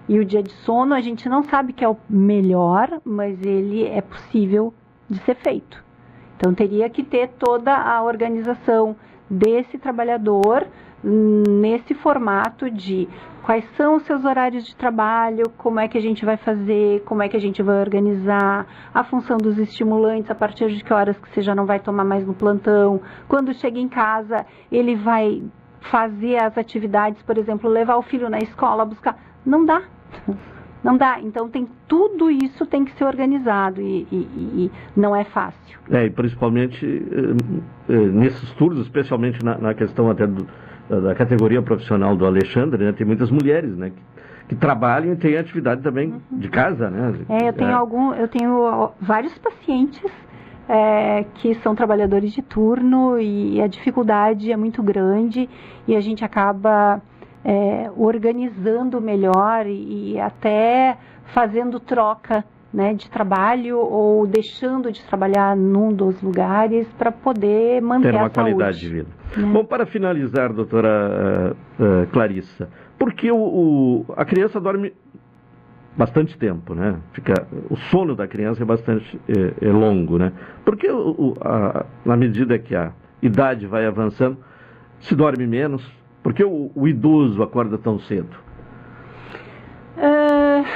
[0.09, 3.85] E o dia de sono a gente não sabe que é o melhor, mas ele
[3.85, 4.73] é possível
[5.11, 5.83] de ser feito.
[6.37, 8.95] Então teria que ter toda a organização
[9.29, 10.67] desse trabalhador
[11.05, 13.09] nesse formato de
[13.43, 17.23] quais são os seus horários de trabalho, como é que a gente vai fazer, como
[17.23, 21.19] é que a gente vai organizar, a função dos estimulantes, a partir de que horas
[21.19, 25.43] que você já não vai tomar mais no plantão, quando chega em casa, ele vai
[25.91, 29.19] fazer as atividades, por exemplo, levar o filho na escola, buscar.
[29.45, 29.83] Não dá.
[30.83, 31.19] Não dá.
[31.21, 35.79] Então tem tudo isso tem que ser organizado e, e, e não é fácil.
[35.91, 40.47] É, e principalmente eh, eh, nesses turnos, especialmente na, na questão até do,
[40.89, 43.91] da categoria profissional do Alexandre, né, tem muitas mulheres, né?
[43.91, 44.03] Que,
[44.49, 46.39] que trabalham e têm atividade também uhum.
[46.39, 47.15] de casa, né?
[47.29, 47.75] É, eu tenho é.
[47.75, 50.13] algum, eu tenho vários pacientes
[50.69, 55.49] é, que são trabalhadores de turno e a dificuldade é muito grande
[55.87, 57.01] e a gente acaba
[57.45, 62.45] é, organizando melhor e, e até fazendo troca
[62.75, 68.27] né, de trabalho ou deixando de trabalhar num dos lugares para poder manter Ter uma
[68.27, 69.09] a qualidade de vida.
[69.37, 69.47] Né?
[69.47, 72.69] Bom, para finalizar, doutora uh, uh, Clarissa,
[72.99, 74.93] porque o, o, a criança dorme
[75.97, 76.97] bastante tempo, né?
[77.13, 80.33] Fica, o sono da criança é bastante é, é longo, né?
[80.65, 84.37] Porque o, a, na medida que a idade vai avançando,
[84.99, 85.89] se dorme menos.
[86.25, 88.37] Por que o, o idoso acorda tão cedo?
[89.97, 90.67] Uh,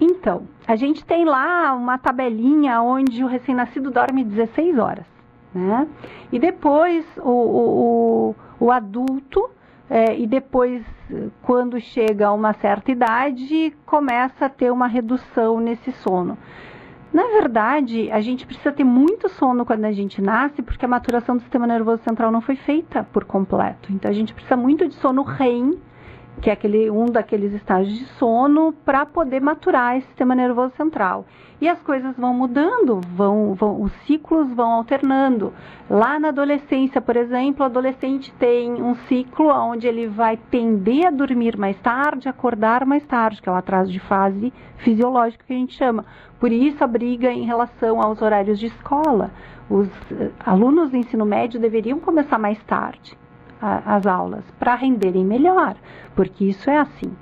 [0.00, 5.06] então, a gente tem lá uma tabelinha onde o recém-nascido dorme 16 horas,
[5.54, 5.88] né?
[6.30, 9.50] E depois o, o, o, adulto,
[9.90, 10.82] é, e depois,
[11.42, 16.38] quando chega a uma certa idade, começa a ter uma redução nesse sono.
[17.12, 21.36] Na verdade, a gente precisa ter muito sono quando a gente nasce, porque a maturação
[21.36, 23.92] do sistema nervoso central não foi feita por completo.
[23.92, 25.78] Então, a gente precisa muito de sono REM,
[26.40, 31.24] que é aquele, um daqueles estágios de sono, para poder maturar esse sistema nervoso central.
[31.60, 35.52] E as coisas vão mudando, vão, vão, os ciclos vão alternando.
[35.88, 41.10] Lá na adolescência, por exemplo, o adolescente tem um ciclo onde ele vai tender a
[41.10, 45.56] dormir mais tarde, acordar mais tarde, que é o atraso de fase fisiológico que a
[45.56, 46.04] gente chama.
[46.40, 49.30] Por isso a briga em relação aos horários de escola.
[49.70, 53.16] Os uh, alunos do ensino médio deveriam começar mais tarde
[53.62, 55.76] a, as aulas para renderem melhor,
[56.16, 57.12] porque isso é assim.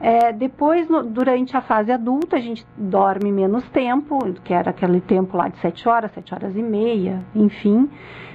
[0.00, 5.00] É, depois, no, durante a fase adulta, a gente dorme menos tempo, que era aquele
[5.00, 7.90] tempo lá de 7 horas, 7 horas e meia, enfim.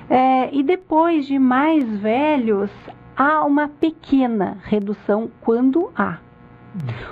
[0.09, 2.71] É, e depois de mais velhos,
[3.17, 6.17] há uma pequena redução quando há.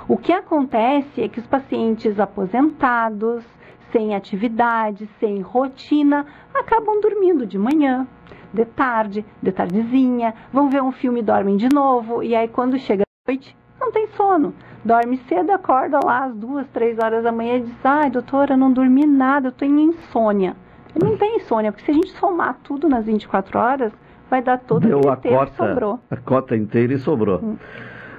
[0.06, 3.42] O que acontece é que os pacientes aposentados,
[3.90, 8.06] sem atividade, sem rotina, acabam dormindo de manhã,
[8.54, 12.78] de tarde, de tardezinha, vão ver um filme e dormem de novo, e aí quando
[12.78, 14.54] chega a noite, não tem sono.
[14.84, 18.58] Dorme cedo, acorda lá às duas, três horas da manhã e diz, ai doutora, eu
[18.58, 20.54] não dormi nada, eu em insônia.
[21.02, 23.92] Não tem insônia, porque se a gente somar tudo nas 24 horas,
[24.30, 26.00] vai dar todo Deu o a cota, sobrou.
[26.10, 27.40] A cota inteira e sobrou.
[27.42, 27.56] Hum.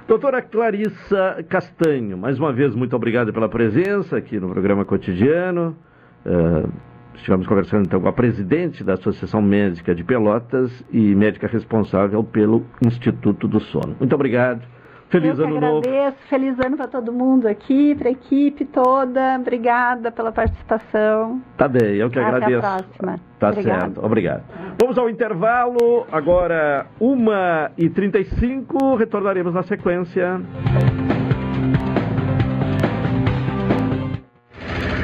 [0.06, 5.76] Doutora Clarissa Castanho, mais uma vez, muito obrigado pela presença aqui no programa cotidiano.
[6.24, 6.70] Uh,
[7.16, 12.64] Estivemos conversando então com a presidente da Associação Médica de Pelotas e médica responsável pelo
[12.84, 13.96] Instituto do Sono.
[13.98, 14.62] Muito obrigado.
[15.08, 15.78] Feliz eu ano que novo.
[15.88, 16.16] agradeço.
[16.28, 19.36] Feliz ano para todo mundo aqui, para a equipe toda.
[19.40, 21.40] Obrigada pela participação.
[21.56, 22.60] Tá bem, eu que Até a agradeço.
[22.60, 23.20] próxima.
[23.38, 23.80] Tá Obrigada.
[23.80, 24.42] certo, obrigado.
[24.80, 30.40] Vamos ao intervalo, agora 1h35, retornaremos na sequência.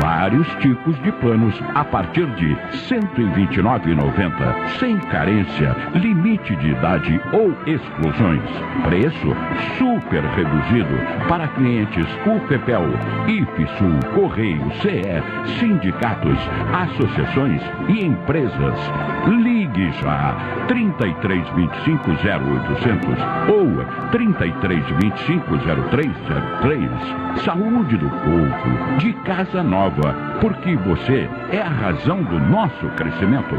[0.00, 7.50] Vários tipos de planos a partir de R$ 129,90, sem carência, limite de idade ou
[7.66, 8.42] exclusões.
[8.84, 9.34] Preço
[9.78, 10.94] super reduzido
[11.28, 12.84] para clientes UPPEL,
[13.26, 15.22] IFSUL, Correio, CE,
[15.58, 16.38] sindicatos,
[16.72, 18.78] associações e empresas.
[19.26, 20.36] Ligue já
[20.68, 23.18] 3325 0800
[23.48, 25.56] ou 3325
[25.90, 27.17] 0303.
[27.44, 33.54] Saúde do povo, de casa nova, porque você é a razão do nosso crescimento.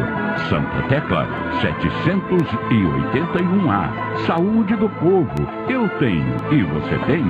[0.50, 1.26] Santa Tecla
[1.62, 4.26] 781A.
[4.26, 5.34] Saúde do povo,
[5.70, 7.24] eu tenho e você tem.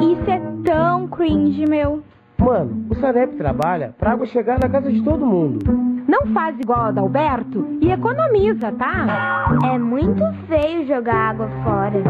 [0.00, 2.02] Isso é tão cringe, meu.
[2.38, 5.60] Mano, o Sanep trabalha pra água chegar na casa de todo mundo.
[6.08, 9.46] Não faz igual a Adalberto e economiza, tá?
[9.64, 12.02] É muito feio jogar água fora.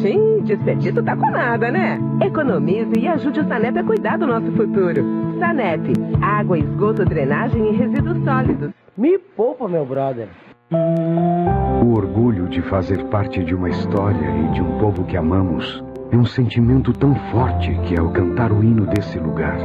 [0.00, 1.98] Sim, desperdício tá com nada, né?
[2.22, 5.02] Economize e ajude o Sanep a cuidar do nosso futuro.
[5.38, 8.70] Sanep, água, esgoto, drenagem e resíduos sólidos.
[8.96, 10.28] Me poupa, meu brother.
[10.68, 16.16] O orgulho de fazer parte de uma história e de um povo que amamos é
[16.16, 19.56] um sentimento tão forte que, ao cantar o hino desse lugar,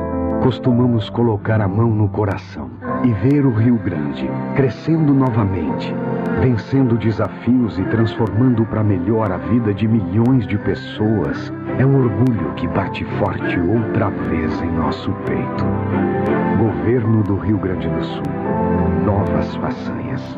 [0.44, 2.70] costumamos colocar a mão no coração
[3.04, 5.92] e ver o Rio Grande crescendo novamente,
[6.40, 11.52] vencendo desafios e transformando para melhor a vida de milhões de pessoas.
[11.80, 15.66] É um orgulho que bate forte outra vez em nosso peito.
[16.60, 18.24] Governo do Rio Grande do Sul.
[19.04, 20.38] Novas façanhas.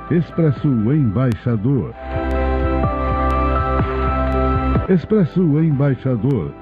[0.11, 1.95] Expresso Embaixador.
[4.89, 6.53] Expresso Embaixador,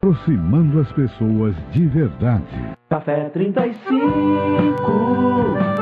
[0.00, 2.74] aproximando as pessoas de verdade.
[2.88, 5.73] Café 35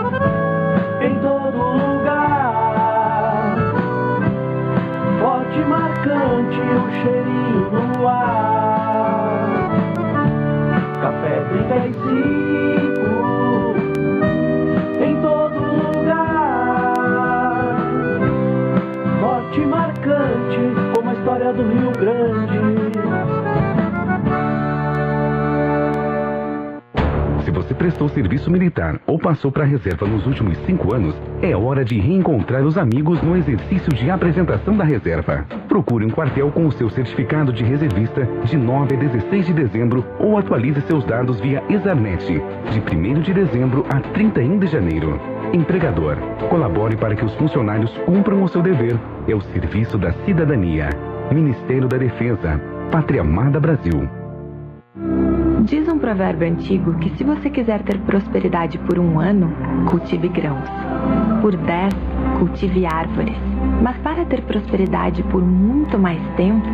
[27.83, 31.99] prestou serviço militar ou passou para a reserva nos últimos cinco anos, é hora de
[31.99, 35.45] reencontrar os amigos no exercício de apresentação da reserva.
[35.67, 40.05] Procure um quartel com o seu certificado de reservista de 9 a 16 de dezembro
[40.21, 42.25] ou atualize seus dados via Exarnet,
[42.71, 45.21] de 1 de dezembro a 31 de janeiro.
[45.53, 46.19] Empregador,
[46.49, 48.97] colabore para que os funcionários cumpram o seu dever.
[49.27, 50.89] É o serviço da cidadania.
[51.33, 52.61] Ministério da Defesa.
[52.93, 54.22] Pátria Amada Brasil.
[55.63, 59.53] Diz um provérbio antigo que se você quiser ter prosperidade por um ano,
[59.89, 60.69] cultive grãos.
[61.41, 61.95] Por dez,
[62.39, 63.37] cultive árvores.
[63.81, 66.69] Mas para ter prosperidade por muito mais tempo,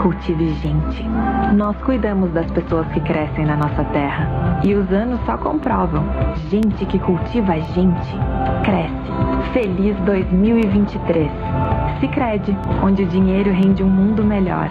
[0.00, 1.04] cultive gente.
[1.54, 4.60] Nós cuidamos das pessoas que crescem na nossa terra.
[4.64, 6.04] E os anos só comprovam.
[6.48, 8.16] Gente que cultiva gente,
[8.64, 9.52] cresce.
[9.52, 11.30] Feliz 2023.
[12.00, 14.70] Sicredi, onde o dinheiro rende um mundo melhor.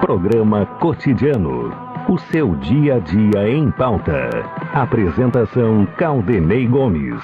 [0.00, 1.72] Programa Cotidiano.
[2.08, 4.28] O seu dia a dia em pauta.
[4.74, 7.22] Apresentação Caldenei Gomes.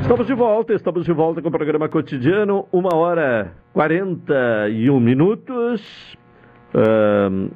[0.00, 6.16] Estamos de volta, estamos de volta com o programa cotidiano, uma hora 41 minutos.
[6.74, 7.50] Ahn,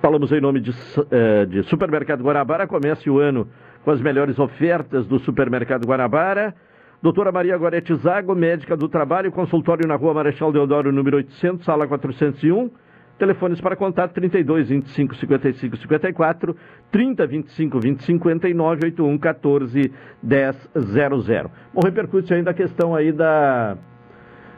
[0.00, 0.72] falamos em nome de,
[1.10, 2.66] eh, de Supermercado Guanabara.
[2.66, 3.46] Comece o ano
[3.88, 6.54] com as melhores ofertas do Supermercado Guanabara.
[7.00, 11.88] Doutora Maria Gorete Zago, médica do trabalho, consultório na rua Marechal Deodoro, número 800, sala
[11.88, 12.70] 401.
[13.18, 16.54] Telefones para contato 32 25 55 54,
[16.92, 19.92] 30 25 20 59, 81 14
[20.22, 21.50] 10 00.
[21.72, 23.74] Bom, repercute ainda a questão aí da,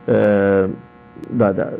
[0.09, 0.69] eh,
[1.31, 1.73] da, da,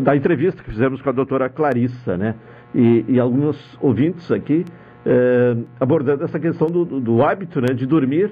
[0.00, 2.36] da entrevista que fizemos com a doutora Clarissa, né?
[2.72, 4.64] E, e alguns ouvintes aqui
[5.10, 8.30] eh, abordando essa questão do, do- hábito né, de dormir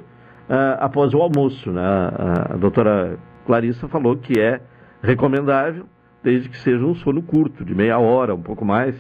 [0.48, 1.72] ah, após o almoço.
[1.72, 1.80] Né?
[1.82, 4.60] A, a doutora Clarissa falou que é
[5.02, 5.86] recomendável,
[6.22, 8.94] desde que seja um sono curto, de meia hora, um pouco mais,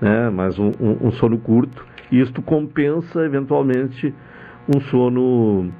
[0.00, 0.28] né?
[0.30, 1.86] mas um, um- um sono curto.
[2.10, 4.12] E isto compensa, eventualmente,
[4.74, 5.70] um sono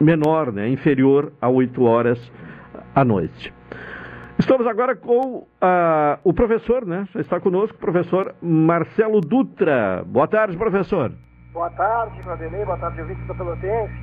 [0.00, 0.68] menor, né?
[0.68, 2.18] inferior a oito horas
[2.94, 3.52] à noite.
[4.38, 7.06] Estamos agora com ah, o professor, né?
[7.14, 10.04] Já está conosco, o professor Marcelo Dutra.
[10.06, 11.12] Boa tarde, professor.
[11.52, 12.66] Boa tarde, Claudemir.
[12.66, 13.94] Boa tarde, ouvintes da Pelotense.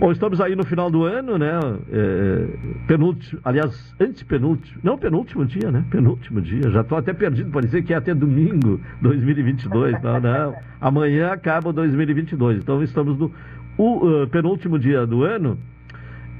[0.00, 1.58] Bom, estamos aí no final do ano, né?
[1.90, 5.84] É, penúltimo, aliás, antepenúltimo, não penúltimo dia, né?
[5.90, 6.70] Penúltimo dia.
[6.70, 10.00] Já estou até perdido, parecia que ia até domingo 2022.
[10.02, 10.56] Não, não.
[10.80, 12.58] Amanhã acaba o 2022.
[12.58, 13.32] Então estamos no
[13.76, 15.56] o, ah, penúltimo dia do ano.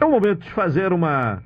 [0.01, 1.43] É o momento de fazer uma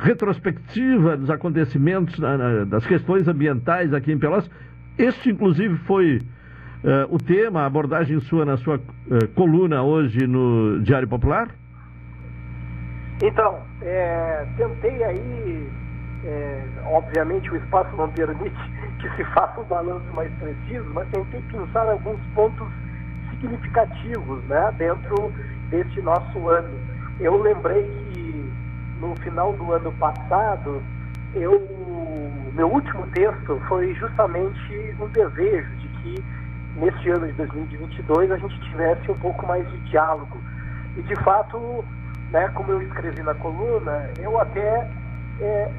[0.00, 4.50] retrospectiva dos acontecimentos, na- na- das questões ambientais aqui em Pelotas.
[4.98, 6.20] Este, inclusive, foi
[6.84, 11.48] eh, o tema, a abordagem sua na sua eh, coluna hoje no Diário Popular?
[13.22, 15.68] Então, é, tentei aí,
[16.24, 16.62] é,
[16.92, 18.56] obviamente o espaço não permite
[19.00, 22.68] que se faça um balanço mais preciso, mas tentei pensar alguns pontos
[23.30, 25.32] significativos né, dentro
[25.70, 26.78] deste nosso ano.
[27.18, 27.82] Eu lembrei
[28.12, 28.25] que
[29.00, 30.82] no final do ano passado,
[31.34, 31.60] eu,
[32.54, 36.24] meu último texto foi justamente um desejo de que
[36.76, 40.38] neste ano de 2022 a gente tivesse um pouco mais de diálogo.
[40.96, 41.84] E de fato,
[42.30, 44.88] né, como eu escrevi na coluna, eu até
[45.40, 45.70] é,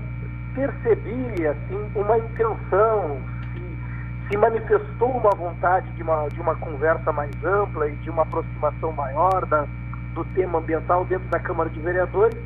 [0.53, 3.17] percebi assim, uma intenção,
[3.53, 8.23] se, se manifestou uma vontade de uma, de uma conversa mais ampla e de uma
[8.23, 9.65] aproximação maior da,
[10.13, 12.37] do tema ambiental dentro da Câmara de Vereadores,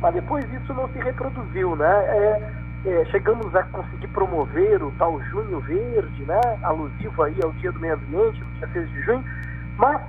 [0.00, 1.86] mas depois isso não se reproduziu, né?
[1.86, 2.52] É,
[2.86, 6.40] é, chegamos a conseguir promover o tal Junho Verde, né?
[6.62, 9.24] Alusivo aí ao Dia do Meio Ambiente, no dia 6 de junho,
[9.76, 10.00] mas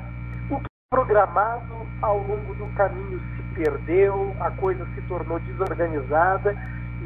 [0.49, 6.55] o que programado ao longo do caminho se perdeu, a coisa se tornou desorganizada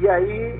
[0.00, 0.56] e aí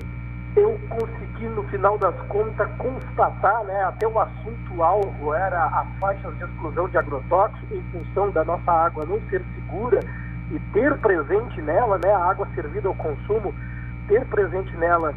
[0.55, 6.35] eu consegui no final das contas constatar, né, até o assunto alvo era as faixas
[6.37, 9.99] de exclusão de agrotóxicos em função da nossa água não ser segura
[10.51, 13.53] e ter presente nela, né, a água servida ao consumo,
[14.07, 15.13] ter presente nela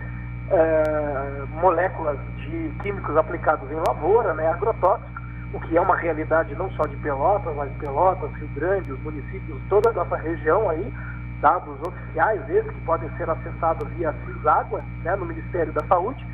[0.50, 5.18] eh, moléculas de químicos aplicados em lavoura, né, agrotóxicos,
[5.52, 9.59] o que é uma realidade não só de Pelotas, mas Pelotas, Rio Grande, os municípios,
[9.68, 10.92] toda a nossa região aí,
[11.40, 16.26] dados oficiais, esses que podem ser acessados via CISÁGUA, né, no Ministério da Saúde.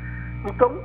[0.45, 0.79] Então,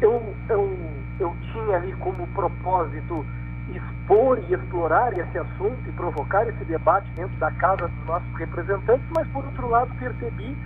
[0.00, 0.78] eu, eu,
[1.20, 3.24] eu tinha ali como propósito
[3.72, 9.06] expor e explorar esse assunto e provocar esse debate dentro da casa dos nossos representantes,
[9.14, 10.56] mas por outro lado percebi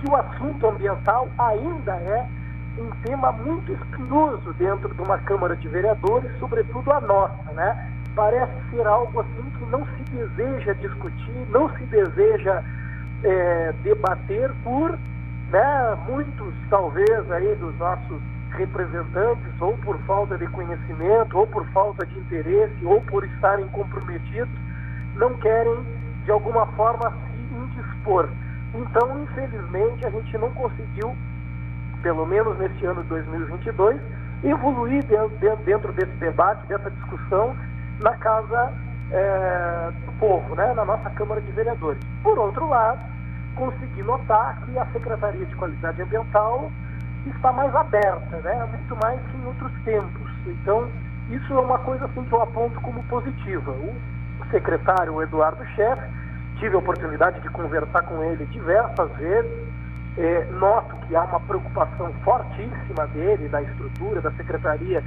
[0.00, 2.26] que o assunto ambiental ainda é
[2.78, 7.90] um tema muito espinhoso dentro de uma Câmara de Vereadores, sobretudo a nossa, né?
[8.14, 12.62] Parece ser algo assim que não se deseja discutir, não se deseja
[13.22, 14.98] é, debater por
[15.50, 18.20] né, muitos, talvez, aí dos nossos
[18.56, 24.54] representantes, ou por falta de conhecimento, ou por falta de interesse, ou por estarem comprometidos,
[25.16, 25.84] não querem,
[26.24, 28.28] de alguma forma, se indispor.
[28.74, 31.16] Então, infelizmente, a gente não conseguiu,
[32.02, 34.00] pelo menos neste ano de 2022,
[34.42, 35.04] evoluir
[35.64, 37.54] dentro, desse debate, dessa discussão,
[38.00, 38.72] na Casa
[39.10, 42.02] é, do Povo, né, na nossa Câmara de Vereadores.
[42.22, 43.00] Por outro lado,
[43.54, 46.70] consegui notar que a Secretaria de Qualidade Ambiental
[47.30, 48.66] está mais aberta, né?
[48.70, 50.30] muito mais que em outros tempos.
[50.46, 50.88] Então,
[51.30, 53.70] isso é uma coisa assim, que eu aponto como positiva.
[53.70, 53.94] O
[54.50, 56.02] secretário Eduardo Chefe,
[56.58, 59.68] tive a oportunidade de conversar com ele diversas vezes,
[60.16, 65.02] é, noto que há uma preocupação fortíssima dele, da estrutura da secretaria,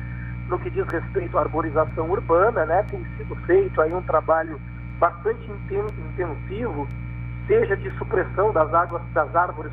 [0.49, 2.84] no que diz respeito à arborização urbana, né?
[2.89, 4.60] tem sido feito aí um trabalho
[4.99, 6.88] bastante intensivo,
[7.45, 9.72] seja de supressão das águas das árvores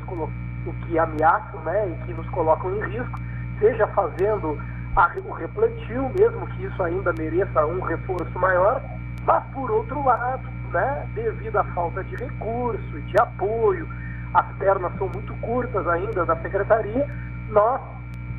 [0.65, 3.19] o que ameaçam né, e que nos colocam em risco,
[3.59, 4.59] seja fazendo
[4.95, 8.81] a, o replantio, mesmo que isso ainda mereça um reforço maior,
[9.25, 13.87] mas por outro lado, né, devido à falta de recurso e de apoio,
[14.33, 17.07] as pernas são muito curtas ainda da secretaria,
[17.49, 17.81] nós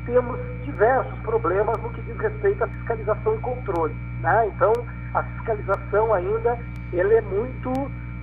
[0.05, 3.95] temos diversos problemas no que diz respeito à fiscalização e controle.
[4.21, 4.47] Né?
[4.55, 4.73] Então,
[5.13, 6.57] a fiscalização ainda
[6.93, 7.73] ela é muito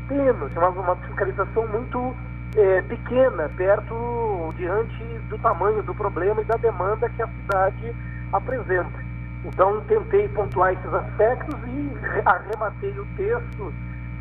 [0.09, 2.15] tênue, é uma, uma fiscalização muito
[2.57, 7.95] é, pequena, perto, diante do tamanho do problema e da demanda que a cidade
[8.33, 9.05] apresenta.
[9.45, 11.93] Então, tentei pontuar esses aspectos e
[12.25, 13.73] arrematei o texto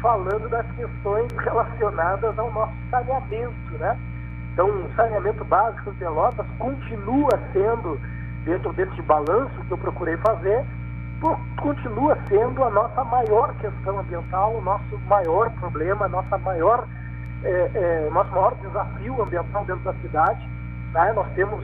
[0.02, 3.98] falando das questões relacionadas ao nosso saneamento, né?
[4.52, 8.00] Então, o saneamento básico em Pelotas continua sendo,
[8.44, 10.66] dentro desse balanço que eu procurei fazer,
[11.62, 16.86] continua sendo a nossa maior questão ambiental, o nosso maior problema, a nossa maior
[17.44, 20.50] é, é, nosso maior desafio ambiental dentro da cidade.
[20.94, 21.14] Né?
[21.14, 21.64] Nós temos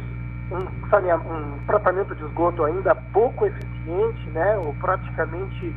[0.51, 4.57] um, um, tratamento de esgoto ainda pouco eficiente, né?
[4.57, 5.76] ou praticamente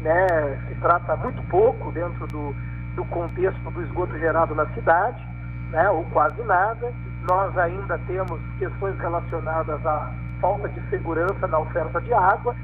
[0.00, 0.26] né,
[0.68, 2.54] se trata muito pouco dentro do,
[2.94, 5.22] do contexto do esgoto gerado na cidade,
[5.70, 5.88] né?
[5.90, 6.92] ou quase nada.
[7.28, 12.54] Nós ainda temos questões relacionadas à falta de segurança na oferta de água.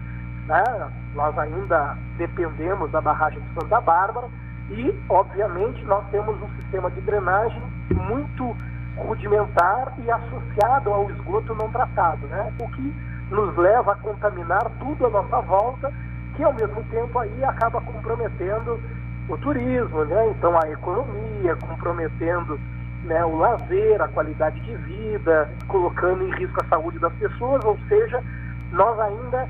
[0.46, 0.90] Né?
[1.14, 4.28] Nós ainda dependemos da barragem de Santa Bárbara
[4.72, 8.56] e, obviamente, nós temos um sistema de drenagem muito
[8.96, 12.52] rudimentar e associado ao esgoto não tratado, né?
[12.58, 12.94] o que
[13.30, 15.92] nos leva a contaminar tudo à nossa volta,
[16.36, 18.80] que ao mesmo tempo aí acaba comprometendo
[19.28, 20.28] o turismo, né?
[20.30, 22.58] então a economia, comprometendo
[23.04, 27.78] né, o lazer, a qualidade de vida, colocando em risco a saúde das pessoas, ou
[27.88, 28.22] seja,
[28.70, 29.48] nós ainda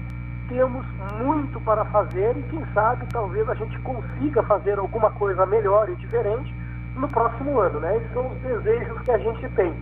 [0.52, 0.84] temos
[1.18, 5.96] muito para fazer e quem sabe talvez a gente consiga fazer alguma coisa melhor e
[5.96, 6.54] diferente
[6.94, 7.96] no próximo ano, né?
[7.96, 9.72] Esses são os desejos que a gente tem.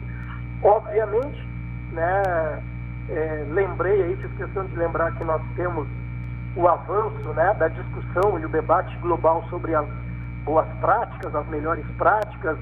[0.63, 1.49] Obviamente,
[1.91, 2.63] né,
[3.09, 5.89] é, lembrei aí, fiz questão de lembrar que nós temos
[6.55, 9.87] o avanço né, da discussão e o debate global sobre as
[10.45, 12.57] boas práticas, as melhores práticas,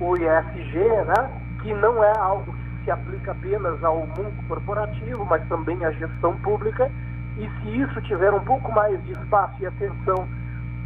[0.00, 1.30] o ISG, né,
[1.62, 6.36] que não é algo que se aplica apenas ao mundo corporativo, mas também à gestão
[6.38, 6.90] pública
[7.38, 10.28] e se isso tiver um pouco mais de espaço e atenção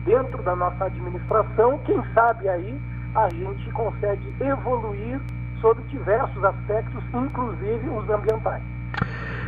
[0.05, 2.81] dentro da nossa administração, quem sabe aí
[3.14, 5.20] a gente consegue evoluir
[5.60, 8.62] sobre diversos aspectos, inclusive os ambientais.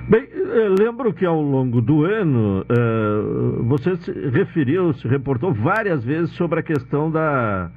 [0.09, 6.03] Bem, eh, lembro que ao longo do ano uh, você se referiu, se reportou várias
[6.03, 7.71] vezes sobre a questão da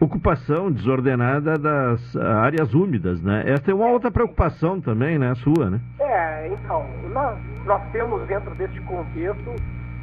[0.00, 3.42] ocupação desordenada das áreas úmidas, né?
[3.46, 5.80] Essa é uma outra preocupação também, né, sua, né?
[5.98, 9.54] É, então, nós, nós temos dentro deste contexto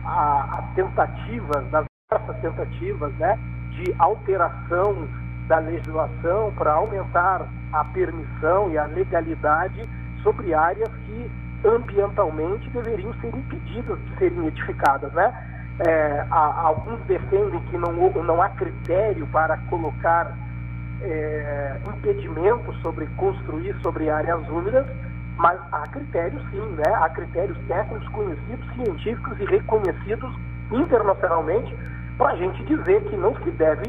[0.06, 3.40] as tentativas, das diversas tentativas, né,
[3.72, 5.08] de alteração
[5.48, 9.88] da legislação para aumentar a permissão e a legalidade
[10.24, 11.32] sobre áreas que
[11.68, 15.55] ambientalmente deveriam ser impedidas de serem edificadas, né?
[15.80, 20.34] É, alguns defendem que não, não há critério para colocar
[21.02, 24.86] é, impedimentos sobre construir sobre áreas úmidas,
[25.38, 26.94] mas há critérios sim, né?
[26.96, 30.34] há critérios técnicos conhecidos, científicos e reconhecidos
[30.72, 31.76] internacionalmente
[32.18, 33.84] para a gente dizer que não se deve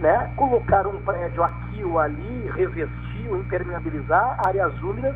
[0.00, 5.14] né, colocar um prédio aqui ou ali, revestir ou impermeabilizar áreas úmidas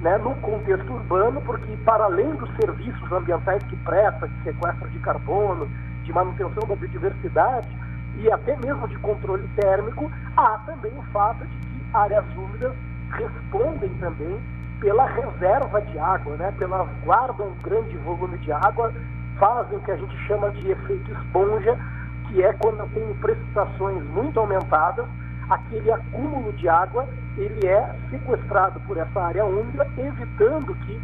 [0.00, 4.98] né, no contexto urbano, porque para além dos serviços ambientais que presta, de sequestro de
[4.98, 5.68] carbono,
[6.04, 7.68] de manutenção da biodiversidade
[8.18, 12.72] e até mesmo de controle térmico, há também o fato de que áreas úmidas
[13.10, 14.38] respondem também
[14.80, 18.92] pela reserva de água, né, pela guardam um grande volume de água,
[19.38, 21.78] fazem o que a gente chama de efeito esponja,
[22.28, 25.06] que é quando tenho precipitações muito aumentadas,
[25.48, 31.00] aquele acúmulo de água ele é sequestrado por essa área úmida, evitando que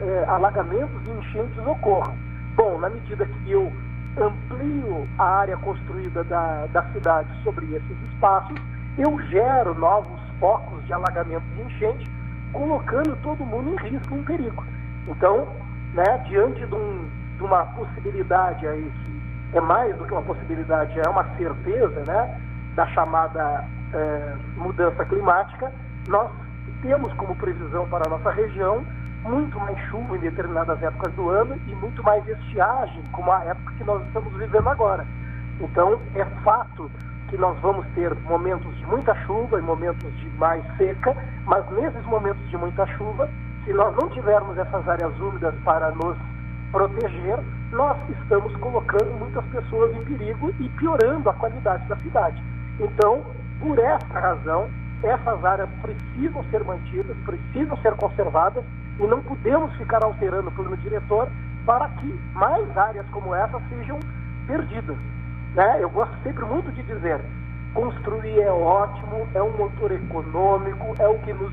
[0.00, 2.14] eh, alagamentos e enchentes ocorram.
[2.56, 3.72] Bom, na medida que eu
[4.16, 8.56] amplio a área construída da, da cidade sobre esses espaços,
[8.96, 12.10] eu gero novos focos de alagamento e enchente,
[12.52, 14.64] colocando todo mundo em risco, em perigo.
[15.08, 15.48] Então,
[15.92, 18.92] né, diante de, um, de uma possibilidade aí
[19.50, 22.40] que é mais do que uma possibilidade, é uma certeza, né,
[22.74, 23.64] da chamada
[23.94, 25.72] é, mudança climática,
[26.08, 26.30] nós
[26.82, 28.84] temos como previsão para a nossa região
[29.22, 33.72] muito mais chuva em determinadas épocas do ano e muito mais estiagem, como a época
[33.78, 35.06] que nós estamos vivendo agora.
[35.60, 36.90] Então, é fato
[37.30, 41.16] que nós vamos ter momentos de muita chuva e momentos de mais seca,
[41.46, 43.30] mas nesses momentos de muita chuva,
[43.64, 46.18] se nós não tivermos essas áreas úmidas para nos
[46.70, 47.38] proteger,
[47.72, 52.42] nós estamos colocando muitas pessoas em perigo e piorando a qualidade da cidade.
[52.78, 53.24] Então,
[53.64, 54.68] por essa razão,
[55.02, 58.62] essas áreas precisam ser mantidas, precisam ser conservadas
[59.00, 61.28] e não podemos ficar alterando o plano diretor
[61.64, 63.98] para que mais áreas como essa sejam
[64.46, 64.96] perdidas.
[65.54, 65.78] Né?
[65.80, 67.20] Eu gosto sempre muito de dizer,
[67.72, 71.52] construir é ótimo, é um motor econômico, é o que nos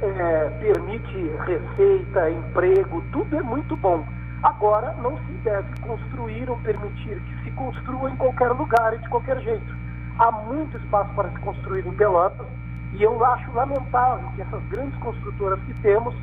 [0.00, 4.02] é, permite receita, emprego, tudo é muito bom.
[4.42, 9.08] Agora, não se deve construir ou permitir que se construa em qualquer lugar e de
[9.08, 9.83] qualquer jeito.
[10.18, 12.46] Há muito espaço para se construir em Pelotas
[12.94, 16.14] e eu acho lamentável que essas grandes construtoras que temos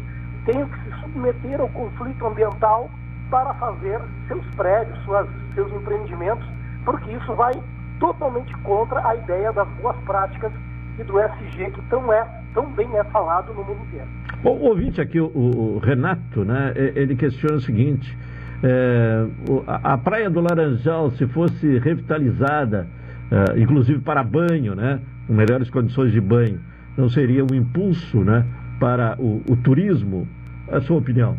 [0.45, 2.89] tenham que se submeter ao conflito ambiental
[3.30, 6.45] para fazer seus prédios, suas, seus empreendimentos,
[6.85, 7.53] porque isso vai
[7.99, 10.51] totalmente contra a ideia das boas práticas
[10.99, 14.07] e do SG que tão, é, tão bem é falado no mundo inteiro.
[14.43, 18.18] Bom, ouvinte aqui, o, o Renato, né, ele questiona o seguinte:
[18.63, 19.26] é,
[19.68, 22.88] a, Praia do Laranjal, se fosse revitalizada,
[23.32, 26.60] é, inclusive para banho, né, com melhores condições de banho,
[26.98, 28.45] não seria um impulso né,
[28.80, 30.28] para o, o turismo?
[30.70, 31.38] A sua opinião?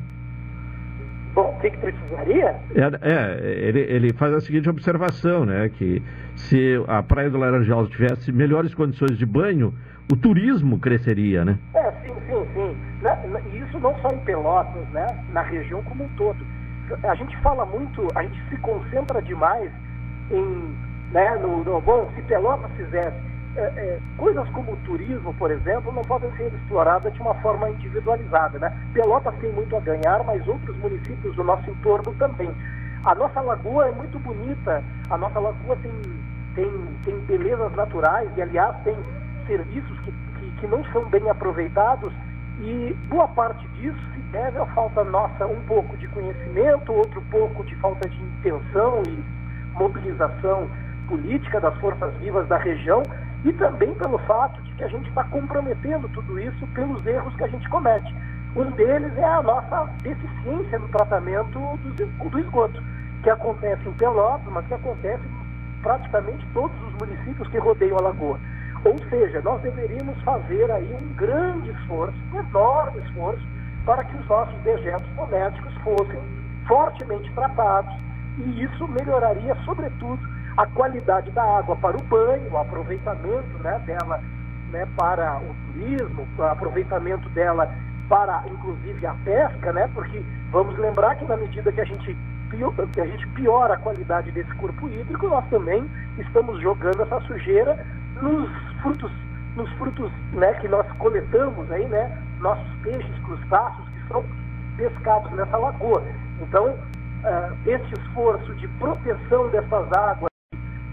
[1.34, 2.54] Bom, o que, que precisaria?
[2.74, 5.70] É, é, ele, ele faz a seguinte observação, né?
[5.70, 6.02] Que
[6.36, 9.72] se a Praia do Laranjal tivesse melhores condições de banho,
[10.12, 11.58] o turismo cresceria, né?
[11.74, 12.76] É, sim, sim, sim.
[13.54, 15.06] E isso não só em Pelotas, né?
[15.32, 16.44] Na região como um todo.
[17.02, 19.70] A gente fala muito, a gente se concentra demais
[20.30, 20.74] em,
[21.12, 23.16] né, no, no bom, se Pelotas fizesse
[23.54, 27.68] é, é, coisas como o turismo, por exemplo, não podem ser exploradas de uma forma
[27.70, 28.58] individualizada.
[28.58, 28.74] Né?
[28.94, 32.50] Pelotas tem muito a ganhar, mas outros municípios do nosso entorno também.
[33.04, 35.92] A nossa lagoa é muito bonita, a nossa lagoa tem,
[36.54, 36.70] tem,
[37.04, 38.96] tem belezas naturais e, aliás, tem
[39.46, 42.12] serviços que, que, que não são bem aproveitados
[42.60, 47.64] e boa parte disso se deve à falta nossa um pouco de conhecimento, outro pouco
[47.64, 49.24] de falta de intenção e
[49.76, 50.68] mobilização
[51.08, 53.02] política das forças vivas da região
[53.44, 57.44] e também pelo fato de que a gente está comprometendo tudo isso pelos erros que
[57.44, 58.14] a gente comete.
[58.54, 62.82] Um deles é a nossa deficiência no tratamento do, esgoto,
[63.22, 68.02] que acontece em Pelotas, mas que acontece em praticamente todos os municípios que rodeiam a
[68.02, 68.38] lagoa.
[68.84, 73.42] Ou seja, nós deveríamos fazer aí um grande esforço, um enorme esforço,
[73.84, 76.20] para que os nossos dejetos domésticos fossem
[76.66, 77.94] fortemente tratados
[78.38, 80.20] e isso melhoraria, sobretudo,
[80.56, 84.20] a qualidade da água para o banho, o aproveitamento né, dela
[84.70, 87.72] né, para o turismo, o aproveitamento dela
[88.08, 92.16] para, inclusive, a pesca, né, porque vamos lembrar que na medida que a gente
[92.92, 97.82] que a gente piora a qualidade desse corpo hídrico, nós também estamos jogando essa sujeira
[98.20, 98.50] nos
[98.82, 99.10] frutos,
[99.56, 104.22] nos frutos né, que nós coletamos aí, né, nossos peixes, crustáceos que são
[104.76, 106.02] pescados nessa lagoa.
[106.42, 110.31] Então, uh, esse esforço de proteção dessas águas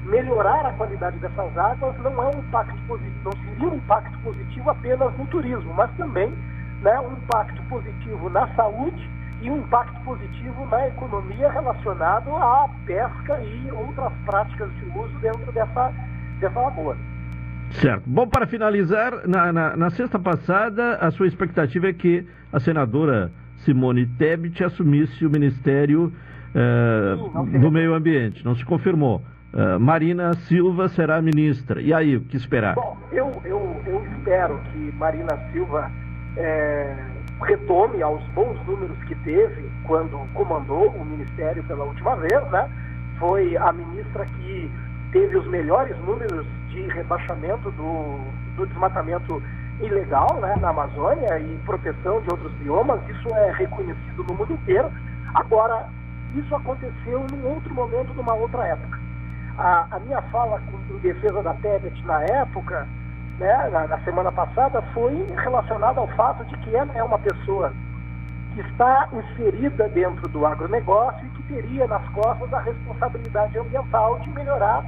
[0.10, 4.70] melhorar a qualidade dessas águas não é um impacto positivo, não seria um impacto positivo
[4.70, 6.34] apenas no turismo, mas também
[6.82, 9.10] né, um impacto positivo na saúde
[9.42, 15.52] e um impacto positivo na economia relacionado à pesca e outras práticas de uso dentro
[15.52, 15.94] dessa,
[16.40, 16.98] dessa lagoa.
[17.72, 18.04] Certo.
[18.06, 23.32] Bom, para finalizar, na, na, na sexta passada, a sua expectativa é que a senadora
[23.58, 26.12] Simone Tebet assumisse o Ministério
[26.56, 28.44] eh, do Meio Ambiente.
[28.44, 29.22] Não se confirmou.
[29.52, 31.82] Uh, Marina Silva será ministra.
[31.82, 32.76] E aí, o que esperar?
[32.76, 35.92] Bom, eu, eu, eu espero que Marina Silva
[36.38, 36.96] é,
[37.42, 42.70] retome aos bons números que teve quando comandou o ministério pela última vez, né?
[43.18, 44.72] Foi a ministra que
[45.12, 48.20] teve os melhores números de rebaixamento do,
[48.56, 49.42] do desmatamento
[49.82, 53.00] ilegal né, na Amazônia e proteção de outros biomas.
[53.10, 54.92] Isso é reconhecido no mundo inteiro.
[55.34, 55.88] Agora,
[56.36, 59.00] isso aconteceu num outro momento, numa outra época.
[59.60, 62.88] A, a minha fala em defesa da Tebet na época,
[63.38, 67.74] né, na, na semana passada, foi relacionada ao fato de que ela é uma pessoa
[68.54, 74.30] que está inserida dentro do agronegócio e que teria nas costas a responsabilidade ambiental de
[74.30, 74.86] melhorar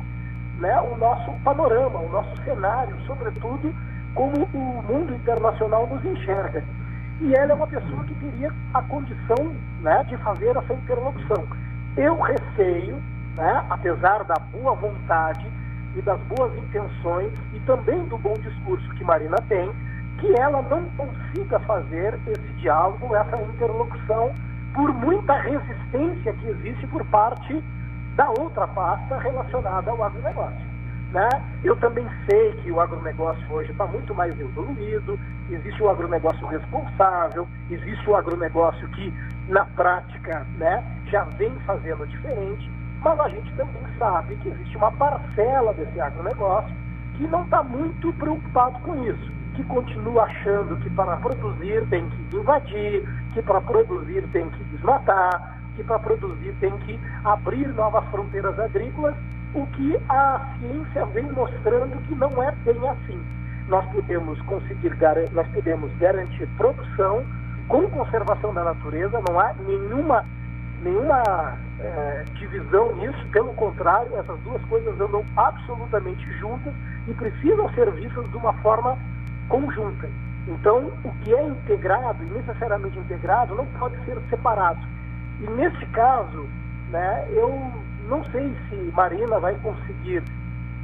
[0.58, 3.76] né, o nosso panorama, o nosso cenário, sobretudo
[4.16, 6.64] como o mundo internacional nos enxerga.
[7.20, 11.46] E ela é uma pessoa que teria a condição né, de fazer essa interlocução.
[11.98, 13.02] Eu receio,
[13.36, 15.46] né, apesar da boa vontade
[15.96, 19.72] e das boas intenções e também do bom discurso que Marina tem,
[20.20, 24.34] que ela não consiga fazer esse diálogo, essa interlocução,
[24.74, 27.62] por muita resistência que existe por parte
[28.16, 30.72] da outra pasta relacionada ao agronegócio.
[31.12, 31.28] Né?
[31.64, 37.46] Eu também sei que o agronegócio hoje está muito mais evoluído, existe o agronegócio responsável,
[37.70, 39.14] existe o agronegócio que,
[39.50, 42.72] na prática, né, já vem fazendo diferente,
[43.02, 46.74] mas a gente também sabe que existe uma parcela desse agronegócio
[47.18, 52.38] que não está muito preocupado com isso, que continua achando que para produzir tem que
[52.38, 58.58] invadir, que para produzir tem que desmatar, que para produzir tem que abrir novas fronteiras
[58.60, 59.16] agrícolas
[59.54, 63.22] o que a ciência vem mostrando que não é bem assim.
[63.68, 64.98] Nós podemos conseguir,
[65.34, 67.24] nós podemos garantir produção
[67.68, 70.26] com conservação da natureza, não há nenhuma,
[70.82, 76.74] nenhuma é, divisão nisso, pelo contrário, essas duas coisas andam absolutamente juntas
[77.08, 78.98] e precisam ser vistas de uma forma
[79.48, 80.10] conjunta.
[80.48, 84.80] Então, o que é integrado e necessariamente integrado não pode ser separado.
[85.40, 86.48] E nesse caso,
[86.90, 87.72] né, eu
[88.08, 90.24] não sei se Marina vai conseguir,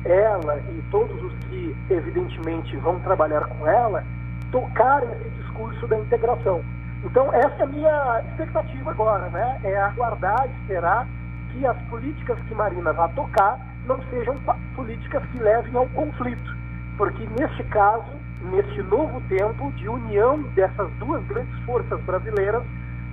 [0.06, 4.04] ela e todos os que evidentemente vão trabalhar com ela,
[4.52, 6.64] tocar esse discurso da integração.
[7.10, 9.62] Então, essa é a minha expectativa agora, né?
[9.64, 11.08] É aguardar, esperar
[11.52, 14.36] que as políticas que Marina vai tocar não sejam
[14.76, 16.58] políticas que levem ao conflito.
[16.98, 18.12] Porque, neste caso,
[18.52, 22.62] neste novo tempo de união dessas duas grandes forças brasileiras,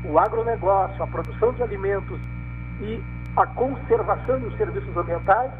[0.04, 2.18] o agronegócio, a produção de alimentos
[2.80, 3.00] e
[3.36, 5.52] a conservação dos serviços ambientais,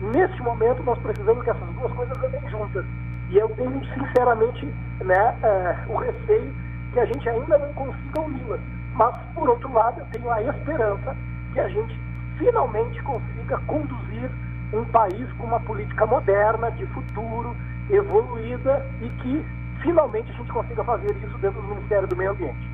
[0.00, 2.86] neste momento nós precisamos que essas duas coisas andem juntas.
[3.28, 4.64] E eu tenho, sinceramente,
[5.04, 6.63] né, é, o receio
[6.94, 8.60] que a gente ainda não consiga uni-las.
[8.94, 11.16] Mas, por outro lado, eu tenho a esperança
[11.52, 11.98] que a gente
[12.38, 14.30] finalmente consiga conduzir
[14.72, 17.54] um país com uma política moderna, de futuro,
[17.90, 19.44] evoluída e que
[19.82, 22.70] finalmente a gente consiga fazer isso dentro do Ministério do Meio Ambiente.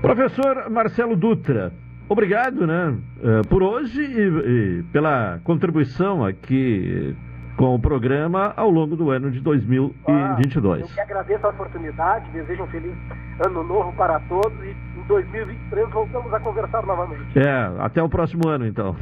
[0.00, 1.72] Professor Marcelo Dutra,
[2.08, 7.14] obrigado, né, eh, por hoje e, e, pela contribuição aqui
[7.58, 10.80] com o programa ao longo do ano de 2022.
[10.80, 12.96] Ah, eu que agradeço a oportunidade, desejo um feliz
[13.44, 17.36] ano novo para todos e em 2023 voltamos a conversar novamente.
[17.36, 18.94] É, até o próximo ano então.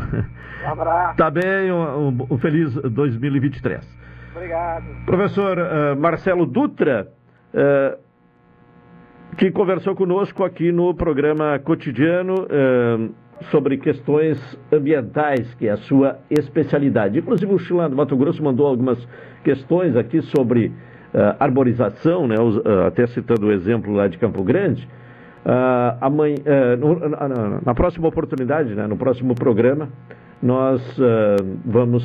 [0.64, 1.16] Um abraço.
[1.18, 3.86] Tá bem, um, um, um feliz 2023.
[4.34, 4.84] Obrigado.
[5.04, 7.08] Professor uh, Marcelo Dutra,
[7.52, 7.98] uh,
[9.36, 13.14] que conversou conosco aqui no programa cotidiano uh,
[13.50, 14.38] sobre questões
[14.72, 17.18] ambientais, que é a sua especialidade.
[17.18, 18.98] Inclusive o Chilano do Mato Grosso mandou algumas
[19.44, 24.88] questões aqui sobre uh, arborização, né, uh, até citando o exemplo lá de Campo Grande.
[26.00, 26.42] Amanhã,
[26.76, 29.88] no, na, na, próxima oportunidade, né, no próximo programa,
[30.42, 30.82] nós
[31.64, 32.04] vamos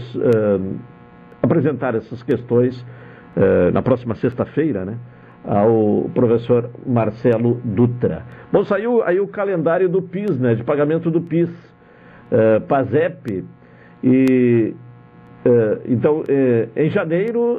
[1.42, 2.86] apresentar essas questões
[3.74, 4.96] na próxima sexta-feira, né?
[5.46, 8.24] Ao professor Marcelo Dutra.
[8.52, 13.44] Bom, saiu aí o calendário do PIS, né, de pagamento do PIS, uh, PASEP,
[14.04, 14.76] e
[15.46, 16.24] uh, então uh,
[16.76, 17.58] em janeiro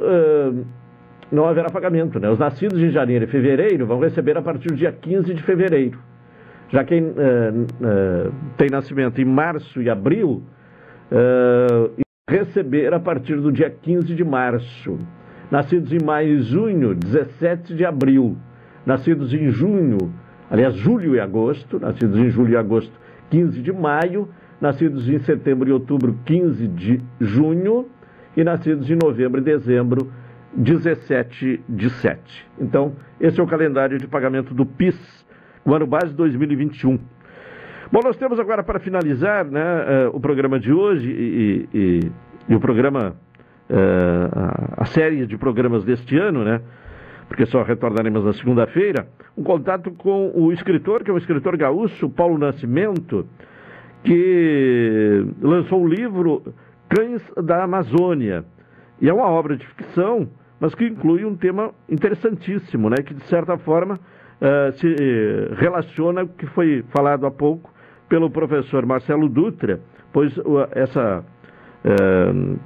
[1.31, 2.29] não haverá pagamento, né?
[2.29, 5.97] Os nascidos em janeiro e fevereiro vão receber a partir do dia 15 de fevereiro.
[6.69, 7.13] Já quem
[8.55, 10.43] tem nascimento em março e abril
[12.29, 14.97] receber a partir do dia 15 de março.
[15.53, 18.35] Nascidos em maio e junho, 17 de abril.
[18.83, 20.11] Nascidos em junho,
[20.49, 22.91] aliás, julho e agosto, nascidos em julho e agosto,
[23.29, 24.27] 15 de maio.
[24.59, 27.87] Nascidos em setembro e outubro, 15 de junho.
[28.35, 30.11] E nascidos em novembro e dezembro,
[30.55, 32.47] 17 de 7.
[32.59, 34.97] Então, esse é o calendário de pagamento do PIS,
[35.63, 36.97] o ano base 2021.
[37.91, 39.61] Bom, nós temos agora para finalizar né,
[40.07, 41.99] uh, o programa de hoje e, e,
[42.49, 43.15] e o programa,
[43.69, 46.61] uh, a, série de programas deste ano, né?
[47.27, 49.07] Porque só retornaremos na segunda-feira,
[49.37, 53.25] um contato com o escritor, que é um escritor gaúcho, Paulo Nascimento,
[54.03, 56.43] que lançou o livro
[56.89, 58.45] Cães da Amazônia.
[59.01, 60.29] E é uma obra de ficção,
[60.59, 62.97] mas que inclui um tema interessantíssimo, né?
[62.97, 64.95] Que de certa forma uh, se
[65.55, 67.73] relaciona com o que foi falado há pouco
[68.07, 69.79] pelo professor Marcelo Dutra,
[70.11, 70.31] pois
[70.71, 71.25] essa
[71.83, 72.59] uh,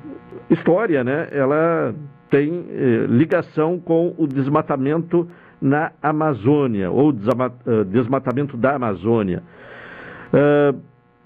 [0.50, 1.28] história, né?
[1.32, 1.94] Ela
[2.30, 2.66] tem
[3.10, 5.30] ligação com o desmatamento
[5.62, 7.14] na Amazônia, ou
[7.90, 9.42] desmatamento da Amazônia.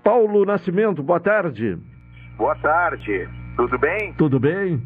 [0.04, 1.78] Paulo Nascimento, boa tarde.
[2.38, 4.14] Boa tarde, tudo bem?
[4.14, 4.82] Tudo bem.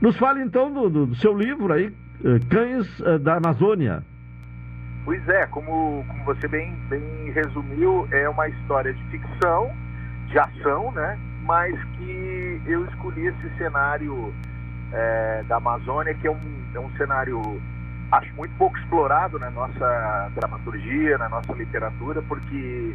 [0.00, 4.02] Nos fale então do, do seu livro aí, eh, Cães eh, da Amazônia.
[5.06, 9.70] Pois é, como, como você bem, bem resumiu, é uma história de ficção,
[10.26, 11.18] de ação, né?
[11.46, 14.32] Mas que eu escolhi esse cenário
[14.92, 16.38] é, da Amazônia, que é um,
[16.74, 17.60] é um cenário,
[18.12, 22.94] acho muito pouco explorado na nossa dramaturgia, na nossa literatura, porque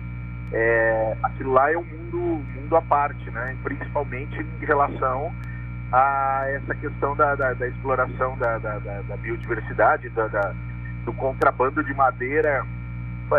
[0.52, 3.56] é, aquilo lá é um mundo, mundo à parte, né?
[3.64, 5.34] principalmente em relação
[5.92, 10.54] a essa questão da, da, da exploração da, da, da biodiversidade, da,
[11.06, 12.66] do contrabando de madeira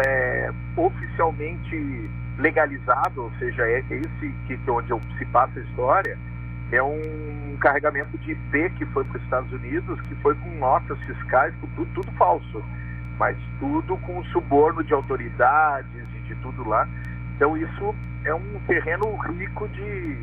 [0.07, 2.11] é, oficialmente
[2.41, 6.19] legalizado, ou seja, é esse que, onde se passa a história,
[6.73, 10.99] é um carregamento de IP que foi para os Estados Unidos, que foi com notas
[11.01, 12.62] fiscais, com tudo, tudo falso
[13.21, 16.89] mas tudo com suborno de autoridades e de tudo lá.
[17.37, 17.95] Então isso
[18.25, 20.15] é um terreno rico de,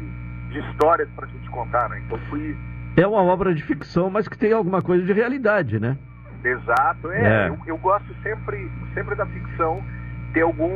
[0.49, 2.01] de histórias para a gente contar, né?
[2.03, 2.57] Então fui...
[2.97, 5.95] É uma obra de ficção, mas que tem alguma coisa de realidade, né?
[6.43, 7.45] Exato, é.
[7.45, 7.49] é.
[7.49, 9.83] Eu, eu, gosto sempre, sempre da ficção
[10.37, 10.71] ter algum,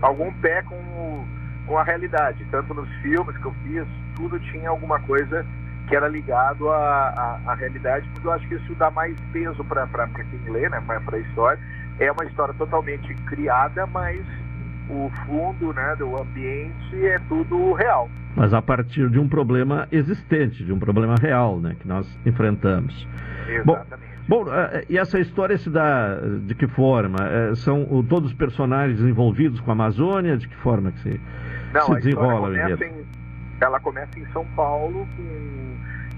[0.00, 1.24] algum pé com,
[1.66, 2.44] com a realidade.
[2.50, 3.84] Tanto nos filmes que eu fiz,
[4.14, 5.44] tudo tinha alguma coisa
[5.88, 9.64] que era ligado à, à, à, realidade, porque eu acho que isso dá mais peso
[9.64, 11.58] para quem lê, né, para a história.
[11.98, 14.20] É uma história totalmente criada, mas
[14.88, 18.08] o fundo né, do ambiente é tudo real.
[18.36, 23.08] Mas a partir de um problema existente, de um problema real né, que nós enfrentamos.
[23.48, 23.64] Exatamente.
[23.64, 27.18] Bom, bom eh, e essa história se dá de que forma?
[27.20, 30.36] Eh, são todos os personagens envolvidos com a Amazônia?
[30.36, 31.20] De que forma que se,
[31.72, 32.48] Não, se desenrola?
[32.48, 33.06] A em,
[33.60, 35.58] ela começa em São Paulo com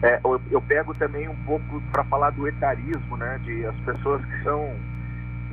[0.03, 3.39] é, eu, eu, pego também um pouco para falar do etarismo, né?
[3.45, 4.75] De as pessoas que são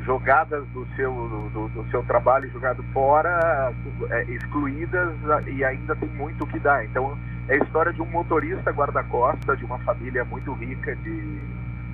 [0.06, 1.12] jogadas do seu,
[1.54, 3.74] do, do seu trabalho, jogado fora,
[4.10, 5.14] é, excluídas
[5.48, 6.86] e ainda tem muito o que dar.
[6.86, 7.18] Então
[7.50, 11.40] é a história de um motorista guarda-costa de uma família muito rica de,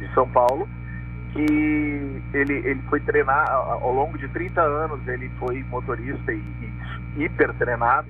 [0.08, 0.68] de São Paulo
[1.34, 6.44] que ele, ele foi treinar ao longo de 30 anos ele foi motorista e,
[7.18, 8.08] e hiper treinado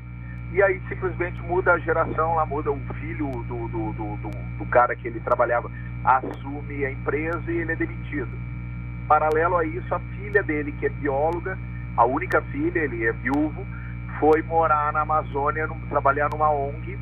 [0.54, 4.30] e aí simplesmente muda a geração, lá muda o filho do, do, do,
[4.60, 5.70] do, cara que ele trabalhava,
[6.04, 8.30] assume a empresa e ele é demitido.
[9.08, 11.58] Paralelo a isso, a filha dele, que é bióloga,
[11.98, 13.66] a única filha, ele é viúvo,
[14.20, 17.00] foi morar na Amazônia, trabalhar numa ONG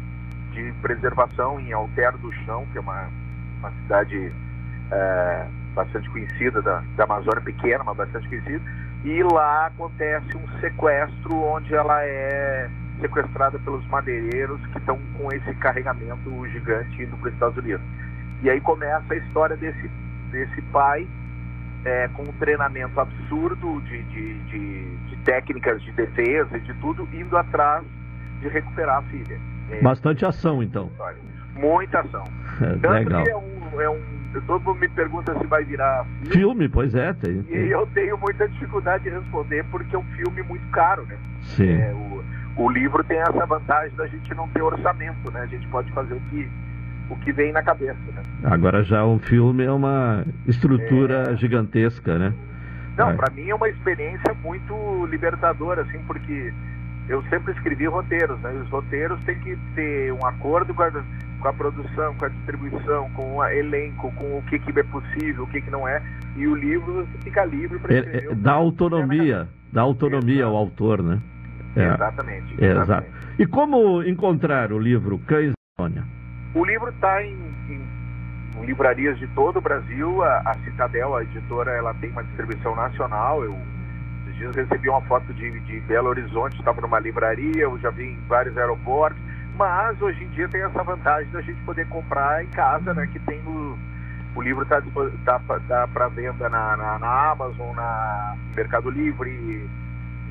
[0.53, 3.09] de preservação em Alter do Chão, que é uma,
[3.59, 4.31] uma cidade
[4.91, 8.61] é, bastante conhecida da, da Amazônia, pequena, mas bastante conhecida.
[9.03, 12.69] E lá acontece um sequestro onde ela é
[12.99, 17.81] sequestrada pelos madeireiros que estão com esse carregamento gigante indo para os Estados Unidos.
[18.43, 19.89] E aí começa a história desse,
[20.31, 21.07] desse pai
[21.83, 27.07] é, com um treinamento absurdo de, de, de, de, técnicas de defesa e de tudo,
[27.13, 27.83] indo atrás
[28.39, 29.39] de recuperar a filha.
[29.71, 30.91] É, Bastante ação, então.
[31.55, 32.23] Muita ação.
[32.61, 33.23] É, Tanto legal.
[33.23, 34.20] que é um, é um.
[34.39, 36.31] Todo mundo me pergunta se vai virar filme.
[36.31, 37.13] Filme, pois é.
[37.13, 37.57] Tem, tem.
[37.57, 41.17] E eu tenho muita dificuldade de responder porque é um filme muito caro, né?
[41.41, 41.73] Sim.
[41.73, 42.23] É, o,
[42.63, 45.41] o livro tem essa vantagem da gente não ter orçamento, né?
[45.41, 46.49] A gente pode fazer o que,
[47.09, 48.23] o que vem na cabeça, né?
[48.43, 51.35] Agora já um filme é uma estrutura é...
[51.37, 52.33] gigantesca, né?
[52.97, 56.53] Não, para mim é uma experiência muito libertadora, assim, porque
[57.07, 58.53] eu sempre escrevi roteiros, né?
[58.53, 60.91] E os roteiros têm que ter um acordo com a,
[61.41, 65.43] com a produção, com a distribuição, com o elenco, com o que, que é possível,
[65.43, 66.01] o que, que não é.
[66.35, 68.29] E o livro você fica livre para escrever.
[68.29, 71.19] É, é, dá autonomia, dá autonomia ao autor, né?
[71.75, 71.93] É.
[71.93, 73.09] Exatamente, é, exatamente.
[73.09, 73.35] Exato.
[73.39, 76.05] E como encontrar o livro Cães da Amazônia?
[76.53, 77.35] O livro está em,
[77.69, 77.81] em,
[78.57, 80.21] em, livrarias de todo o Brasil.
[80.23, 83.43] A, a, Citadel, a editora, ela tem uma distribuição nacional.
[83.43, 83.57] Eu
[84.27, 88.03] esses dias recebi uma foto de, de Belo Horizonte, estava numa livraria, eu já vi
[88.03, 89.21] em vários aeroportos.
[89.61, 93.07] Mas hoje em dia tem essa vantagem da gente poder comprar em casa, né?
[93.13, 93.77] Que tem no,
[94.35, 94.81] o livro está
[95.23, 99.69] tá, tá para venda na, na, na, Amazon, na Mercado Livre,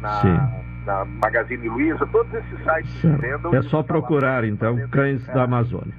[0.01, 0.51] na,
[0.85, 3.21] na Magazine Luiza, todos esses sites Certo.
[3.21, 3.55] vendam.
[3.55, 5.95] É só procurar, então, Cães da Amazônia.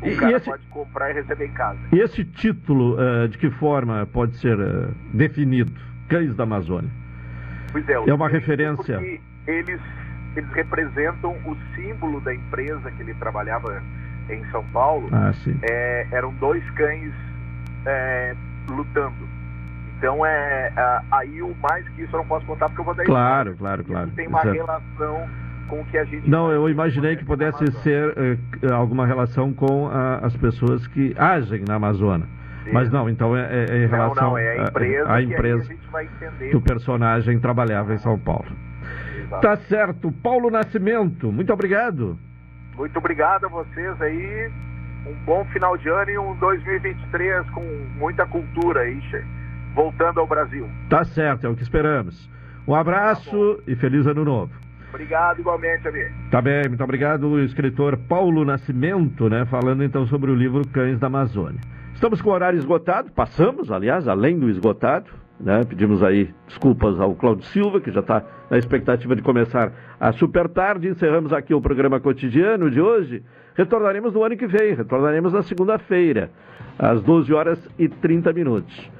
[0.00, 1.78] O E, cara e esse, pode comprar e receber em casa.
[1.92, 5.70] e esse título, eh, de que forma pode ser eh, definido?
[6.08, 6.90] Cães da Amazônia.
[7.72, 8.98] Pois é, É uma referência.
[9.46, 9.80] Eles,
[10.36, 13.82] eles representam o símbolo da empresa que ele trabalhava
[14.28, 15.08] em São Paulo.
[15.12, 15.58] Ah, sim.
[15.62, 17.12] É, eram dois cães
[17.86, 18.34] é,
[18.68, 19.28] lutando.
[19.98, 20.72] Então é
[21.10, 23.58] aí o mais que isso eu não posso contar porque eu vou dar Claro, spoiler.
[23.58, 24.06] claro, claro.
[24.06, 24.54] Isso tem uma Exato.
[24.56, 25.28] relação
[25.68, 29.88] com o que a gente Não, eu imaginei que pudesse ser eh, alguma relação com
[29.88, 32.26] ah, as pessoas que agem na Amazônia.
[32.72, 35.14] Mas não, então é, é- é em Não, relação não, é a à- empresa, à
[35.16, 38.46] a o personagem trabalhava em São Paulo.
[39.30, 39.42] Exato.
[39.42, 40.10] Tá certo.
[40.10, 42.18] Paulo Nascimento, muito obrigado.
[42.76, 44.50] Muito obrigado a vocês aí.
[45.06, 47.62] Um bom final de ano e um 2023 com
[47.96, 49.00] muita cultura aí,
[49.74, 50.68] voltando ao Brasil.
[50.90, 52.28] Tá certo, é o que esperamos.
[52.66, 54.52] Um abraço e feliz ano novo.
[54.90, 56.10] Obrigado igualmente, amigo.
[56.30, 60.98] Tá bem, muito obrigado, o escritor Paulo Nascimento, né, falando então sobre o livro Cães
[60.98, 61.60] da Amazônia.
[61.94, 67.14] Estamos com o horário esgotado, passamos, aliás, além do esgotado, né, pedimos aí desculpas ao
[67.14, 70.88] Cláudio Silva, que já está na expectativa de começar a super tarde.
[70.88, 73.22] Encerramos aqui o programa cotidiano de hoje.
[73.54, 76.30] Retornaremos no ano que vem, retornaremos na segunda-feira,
[76.78, 78.90] às 12 horas e 30 minutos.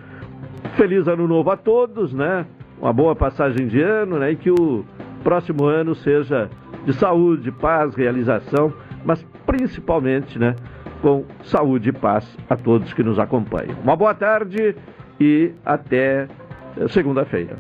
[0.77, 2.47] Feliz ano novo a todos, né?
[2.81, 4.33] Uma boa passagem de ano, né?
[4.33, 4.85] E que o
[5.23, 6.49] próximo ano seja
[6.85, 8.73] de saúde, paz, realização,
[9.05, 10.57] mas principalmente, né?
[11.03, 13.77] Com saúde e paz a todos que nos acompanham.
[13.83, 14.75] Uma boa tarde
[15.21, 16.27] e até
[16.89, 17.57] segunda-feira.